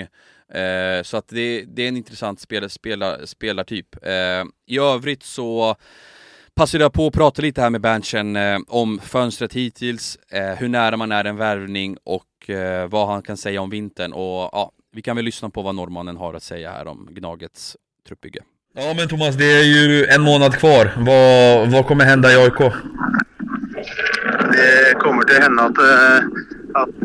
Eh, 0.49 1.03
så 1.03 1.17
att 1.17 1.27
det, 1.27 1.65
det, 1.67 1.83
är 1.83 1.87
en 1.87 1.97
intressant 1.97 2.39
spel, 2.39 2.69
spelar, 2.69 3.25
spelartyp. 3.25 4.05
Eh, 4.05 4.43
I 4.65 4.79
övrigt 4.79 5.23
så 5.23 5.75
passade 6.55 6.83
jag 6.83 6.93
på 6.93 7.07
att 7.07 7.13
prata 7.13 7.41
lite 7.41 7.61
här 7.61 7.69
med 7.69 7.81
Berntsen 7.81 8.35
eh, 8.35 8.59
om 8.67 8.99
fönstret 8.99 9.53
hittills, 9.53 10.15
eh, 10.15 10.55
hur 10.55 10.67
nära 10.67 10.97
man 10.97 11.11
är 11.11 11.25
en 11.25 11.37
värvning 11.37 11.97
och 12.03 12.49
eh, 12.49 12.87
vad 12.87 13.07
han 13.07 13.21
kan 13.21 13.37
säga 13.37 13.61
om 13.61 13.69
vintern. 13.69 14.13
Och 14.13 14.49
ja, 14.51 14.71
vi 14.91 15.01
kan 15.01 15.15
väl 15.15 15.25
lyssna 15.25 15.49
på 15.49 15.61
vad 15.61 15.75
norrmannen 15.75 16.17
har 16.17 16.33
att 16.33 16.43
säga 16.43 16.71
här 16.71 16.87
om 16.87 17.07
Gnagets 17.11 17.77
truppbygge. 18.07 18.43
Ja 18.77 18.93
men 18.97 19.07
Thomas, 19.07 19.35
det 19.35 19.51
är 19.59 19.63
ju 19.63 20.05
en 20.05 20.21
månad 20.21 20.53
kvar. 20.55 20.85
Vad, 20.97 21.71
vad 21.71 21.87
kommer 21.87 22.05
hända 22.05 22.31
i 22.31 22.35
AIK? 22.35 22.61
Det 24.51 24.93
kommer 24.99 25.23
till 25.23 25.41
hända 25.41 25.63
att, 25.63 25.79
att 26.81 26.97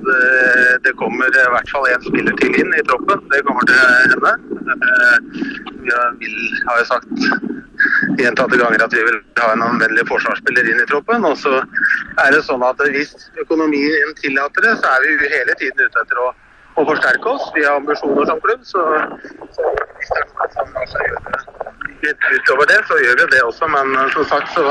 det 0.83 0.93
kommer 0.93 1.25
i 1.25 1.51
vart 1.53 1.71
fall 1.71 1.87
en 1.95 2.03
spelare 2.03 2.37
till 2.37 2.61
in 2.61 2.75
i 2.81 2.83
troppen. 2.89 3.19
Det 3.31 3.43
kommer 3.43 3.61
till 3.61 3.75
hända. 4.11 4.37
Jag 5.93 6.19
vill, 6.19 6.37
Vi 6.53 6.67
har, 6.67 6.79
ju 6.79 6.85
sagt 6.85 7.07
gjentatte 8.19 8.57
gånger 8.59 8.85
att 8.85 8.93
vi 8.93 9.03
vill 9.09 9.21
ha 9.41 9.53
en 9.53 9.63
anvendelig 9.63 10.09
försvarsspelare 10.09 10.71
in 10.73 10.81
i 10.85 10.87
troppen. 10.87 11.25
Och 11.25 11.39
så 11.39 11.53
är 12.25 12.33
det 12.33 12.43
så 12.43 12.65
att 12.65 12.81
visst 12.89 13.31
ekonomin 13.43 14.15
tillåter 14.23 14.61
det, 14.63 14.77
så 14.77 14.87
är 14.95 15.01
vi 15.03 15.09
ju 15.13 15.29
hela 15.39 15.53
tiden 15.55 15.79
ute 15.87 16.01
efter 16.03 16.29
att 16.29 16.37
och 16.75 16.89
förstärka 16.89 17.29
oss. 17.29 17.53
Vi 17.55 17.65
har 17.65 17.77
ambitioner 17.77 18.25
som 18.27 18.41
klubb, 18.41 18.61
så, 18.63 18.79
så 19.57 19.63
hvis 19.99 20.11
det 20.15 20.21
er 20.21 20.27
noe 20.75 20.87
som 20.93 20.99
litt 22.07 22.27
utover 22.35 22.67
det, 22.73 22.81
så 22.89 22.99
gjør 23.03 23.17
vi 23.21 23.27
det 23.35 23.43
også. 23.47 23.69
Men 23.75 23.97
som 24.15 24.25
sagt 24.33 24.53
så 24.55 24.65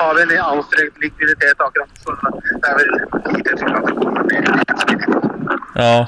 har 0.00 0.14
vi 0.18 0.22
en 0.26 0.34
anstrengt 0.44 1.00
likviditet 1.04 1.66
akkurat. 1.66 1.90
Så 2.04 2.16
det 2.62 2.72
er 2.72 2.76
vel 2.80 2.90
lite 3.36 3.56
til 3.60 3.74
at 3.76 3.84
det 3.86 3.94
kommer 4.00 4.22
mer. 4.30 4.44
Ja. 5.74 6.06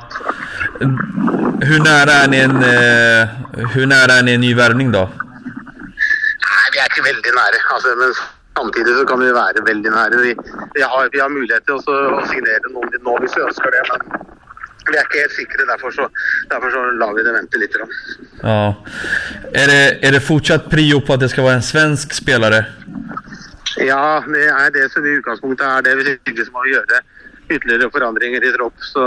Hur 1.68 1.78
nära 1.78 2.12
är 2.24 2.28
ni 2.28 2.38
en, 2.38 2.56
eh, 2.56 3.28
hur 3.74 3.86
nära 3.86 4.12
är 4.12 4.22
ni 4.22 4.34
en 4.34 4.40
ny 4.40 4.54
värvning 4.54 4.92
då? 4.92 5.04
Nei, 6.48 6.66
vi 6.72 6.78
er 6.82 6.86
ikke 6.90 7.04
veldig 7.10 7.32
nære. 7.40 7.58
Altså, 7.74 7.94
men 8.00 8.14
samtidig 8.58 8.96
så 8.98 9.04
kan 9.06 9.20
vi 9.20 9.32
være 9.32 9.64
veldig 9.66 9.90
nære. 9.90 10.22
Vi, 10.26 10.36
vi, 10.74 10.82
har, 10.82 11.08
vi 11.12 11.18
har 11.20 11.28
mulighet 11.28 11.64
til 11.66 11.78
også 11.78 11.92
å 12.18 12.20
signere 12.32 12.72
noen 12.74 12.98
nå 13.06 13.16
hvis 13.22 13.36
vi 13.36 13.46
ønsker 13.48 13.76
det, 13.76 13.82
men 13.90 14.00
vi 14.92 15.00
er 15.00 15.08
ikke 15.08 15.22
helt 15.22 15.36
sikre. 15.36 15.66
Derfor 15.70 15.94
så, 15.96 16.08
derfor 16.50 16.74
så 16.74 16.84
lar 17.00 17.16
vi 17.16 17.24
det 17.26 17.34
vente 17.36 17.62
litt. 17.62 17.78
Ja. 18.42 18.74
Är 19.52 19.66
det, 19.66 19.82
är 20.06 20.12
det 20.12 20.20
fortsatt 20.20 20.70
prio 20.70 21.00
på 21.00 21.14
att 21.14 21.20
det 21.20 21.28
ska 21.28 21.42
vara 21.42 21.54
en 21.60 21.62
svensk 21.62 22.12
spelare? 22.12 22.64
Ja, 23.80 24.22
det 24.28 24.46
er 24.52 24.70
det 24.70 24.90
som 24.92 25.06
i 25.06 25.16
utgangspunktet 25.18 25.66
er 25.66 25.82
det. 25.88 25.96
Hvis 25.98 26.14
ikke 26.30 26.44
så 26.44 26.52
må 26.52 26.64
vi 26.66 26.76
gjøre 26.76 27.02
ytterligere 27.50 27.90
forandringer 27.90 28.44
i 28.44 28.52
tropp. 28.56 28.74
Så, 28.92 29.04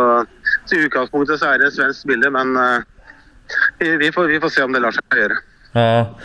så 0.65 0.75
i 0.75 0.85
utgangspunktet 0.85 1.39
så 1.39 1.51
er 1.51 1.61
det 1.61 1.69
et 1.69 1.77
svensk 1.77 2.07
bilde, 2.09 2.31
men 2.33 2.55
eh, 2.59 2.83
vi, 3.79 3.95
vi, 4.01 4.11
får, 4.11 4.27
vi 4.33 4.41
får 4.43 4.53
se 4.55 4.65
om 4.65 4.75
det 4.75 4.83
lar 4.83 4.95
seg 4.95 5.19
gjøre. 5.21 5.39
Ja. 5.75 6.17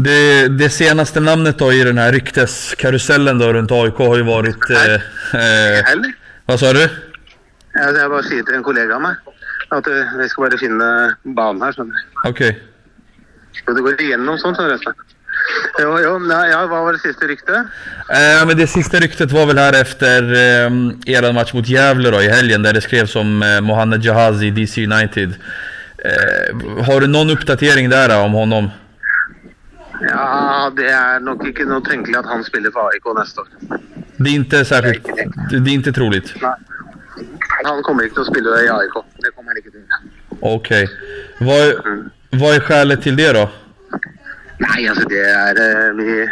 Det, 0.00 0.48
det 0.56 0.70
senaste 0.72 1.20
namnet 1.20 1.58
då 1.58 1.72
i 1.72 1.84
den 1.84 1.98
här 1.98 2.12
rykteskarusellen 2.12 3.38
då 3.38 3.52
runt 3.52 3.72
AIK 3.72 3.98
har 3.98 4.16
ju 4.16 4.22
varit... 4.22 4.70
Eh, 4.70 4.94
eh, 5.40 6.02
vad 6.46 6.60
sa 6.60 6.72
du? 6.72 6.88
Jeg, 7.74 7.94
jeg 7.96 8.10
bare 8.10 8.26
sier 8.26 8.46
til 8.46 8.58
en 8.58 8.66
kollega 8.66 8.96
av 8.96 9.04
meg 9.04 9.30
at 9.70 9.86
eh, 9.86 10.18
vi 10.18 10.26
skal 10.28 10.48
bare 10.48 10.58
finne 10.58 10.90
banen 11.38 11.62
her. 11.62 11.76
skjønner 11.76 11.94
du. 11.94 12.18
Okej. 12.30 12.52
Og 13.66 13.76
det 13.76 13.84
går 13.86 14.02
igjennom 14.02 14.38
sånn, 14.40 14.56
skjønner 14.56 14.74
du. 14.74 14.80
Espen. 14.80 15.16
Jo, 15.80 15.94
jo, 16.02 16.12
nei, 16.26 16.42
ja, 16.50 16.60
hva 16.68 16.82
var 16.84 16.96
det 16.96 17.02
siste 17.02 17.28
ryktet? 17.30 17.70
Eh, 18.12 18.42
men 18.46 18.58
det 18.58 18.66
sista 18.70 19.00
ryktet 19.00 19.32
var 19.32 19.46
väl 19.46 19.58
här 19.58 19.80
efter 19.80 20.32
eh, 20.32 21.14
er 21.14 21.32
match 21.32 21.54
mot 21.54 21.68
Gävle 21.68 22.10
då 22.10 22.22
i 22.22 22.28
helgen 22.28 22.62
där 22.62 22.72
det 22.72 22.80
skrevs 22.80 23.16
om 23.16 23.42
eh, 23.42 23.60
Mohamed 23.60 24.04
Jahazi, 24.04 24.50
DC 24.50 24.84
United. 24.84 25.34
Eh, 26.04 26.84
har 26.84 27.00
du 27.00 27.06
någon 27.06 27.30
uppdatering 27.30 27.90
där 27.90 28.08
då, 28.08 28.14
om 28.14 28.32
honom? 28.32 28.70
Ja, 30.08 30.72
det 30.76 30.88
er 30.88 31.20
nok 31.20 31.42
ikke 31.44 31.66
noe 31.68 31.84
tenkelig 31.84 32.16
at 32.22 32.28
han 32.28 32.44
spiller 32.44 32.72
for 32.72 32.88
AIK 32.88 33.10
neste 33.18 33.40
år. 33.40 33.48
Det 34.16 34.30
är 34.30 34.34
inte 34.34 34.64
särskilt... 34.64 35.04
Det 35.50 35.58
det 35.58 35.70
är 35.70 35.74
inte 35.74 35.92
troligt. 35.92 36.34
Nei. 36.42 36.54
Han 37.64 37.82
kommer 37.82 38.08
til 38.08 38.22
å 38.22 38.24
spille 38.28 38.62
i 38.64 38.68
AIK. 38.68 38.96
Det 39.24 39.30
kommer 39.36 39.50
han 39.52 39.58
ikke 39.58 39.70
til. 39.70 39.82
Okej. 40.40 40.88
Vad, 41.38 41.74
vad 42.30 42.54
är 42.54 42.60
skälet 42.60 43.02
till 43.02 43.16
det 43.16 43.32
då? 43.32 43.48
Nei, 44.60 44.88
altså 44.88 45.06
det 45.08 45.20
er 45.24 45.56
eh, 45.56 45.92
vi, 45.96 46.28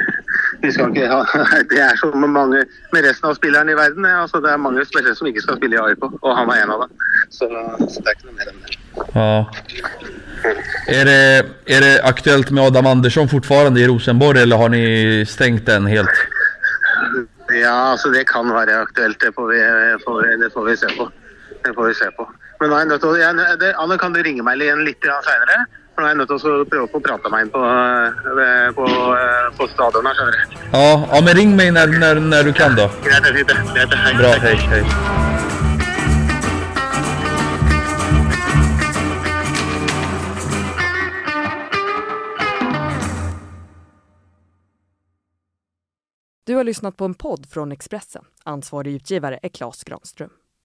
vi 0.61 0.73
skal 0.73 0.91
ikke 0.93 1.07
ha 1.09 1.23
Det 1.71 1.87
som 1.97 2.12
med 2.21 2.29
mange 2.29 2.59
med 2.93 3.05
resten 3.07 3.31
av 3.31 3.35
spillerne 3.38 3.73
i 3.73 3.75
verden. 3.75 4.05
eh, 4.05 4.19
Altså, 4.21 4.41
det 4.45 4.51
er 4.53 4.57
mange 4.61 4.85
spillere 4.85 5.14
som 5.17 5.27
ikke 5.31 5.41
skal 5.41 5.57
spille 5.57 5.79
i 5.79 5.81
AIK, 5.81 6.05
og 6.21 6.37
han 6.37 6.51
er 6.53 6.62
en 6.62 6.75
av 6.75 6.83
dem. 6.85 6.93
Så, 7.31 7.49
så 7.88 8.03
det 8.05 8.14
ikke 8.17 8.29
noe 8.29 8.37
mer 8.37 8.51
enn 8.53 8.61
det. 8.64 8.77
Ja. 9.14 9.51
Är 10.88 11.05
det, 11.05 11.47
är 11.67 11.81
det 11.81 12.03
aktuellt 12.05 12.51
med 12.51 12.64
Adam 12.64 12.87
Andersson 12.87 13.29
fortfarande 13.29 13.81
i 13.81 13.87
Rosenborg 13.87 14.41
eller 14.43 14.57
har 14.57 14.69
ni 14.69 15.25
stängt 15.29 15.67
den 15.67 15.87
helt? 15.87 16.17
Ja, 17.62 17.91
altså 17.93 18.09
det 18.11 18.27
kan 18.29 18.53
være 18.53 18.77
aktuelt. 18.83 19.21
Det 19.21 19.33
får 19.35 19.49
vi, 19.49 19.61
får 20.05 20.23
vi, 20.23 20.37
det 20.45 20.51
får 20.53 20.64
vi 20.64 20.77
se 20.77 20.87
på. 20.99 21.11
Det 21.68 21.74
får 21.74 21.87
vi 21.87 21.94
se 21.94 22.07
på. 22.16 22.24
Men 22.61 22.70
nå 22.70 22.76
er 22.76 22.81
jeg 22.81 22.88
nødt 22.88 23.02
til 23.02 23.11
å, 23.11 23.16
jeg, 23.20 23.57
det, 23.61 23.68
Anne, 23.83 23.98
kan 24.00 24.14
du 24.16 24.22
ringe 24.24 24.44
meg 24.46 24.62
igjen 24.64 24.81
litt 24.87 25.04
seinere? 25.04 25.59
For 25.92 26.00
nå 26.00 26.09
er 26.09 26.14
jeg 26.14 26.18
nødt 26.22 26.31
til 26.33 26.38
å 26.38 26.64
prøve 26.70 26.87
å 26.87 26.90
få 26.94 27.00
prata 27.04 27.33
meg 27.35 27.44
inn 27.44 27.52
på, 27.52 27.61
eh, 27.61 28.70
på, 28.78 28.87
eh, 29.18 29.48
på 29.59 29.68
stadion 29.74 30.09
her, 30.09 30.16
skjønner 30.16 30.38
du. 30.38 30.57
Ja, 30.72 30.87
ja 31.12 31.20
men 31.26 31.37
ring 31.37 31.57
mig 31.57 31.70
när, 31.70 31.87
när, 31.87 32.14
när 32.14 32.42
du 32.44 32.52
kan 32.52 32.74
då. 32.74 32.88
Greit, 33.04 33.22
det 33.22 33.28
er 33.28 33.35
fint. 33.35 33.48
det. 33.48 33.59
Greit. 33.74 33.94
Hei. 33.94 34.14
Bra, 34.16 34.33
hej, 34.33 34.57
hej. 34.57 34.85
Du 46.48 46.54
har 46.54 46.64
lyssnat 46.64 46.96
på 46.96 47.04
en 47.04 47.14
podd 47.14 47.46
från 47.46 47.72
Expressen. 47.72 48.24
Ansvarig 48.44 48.94
utgivare 48.94 49.38
är 49.42 49.48
Klas 49.48 49.85
Granström. 49.85 50.31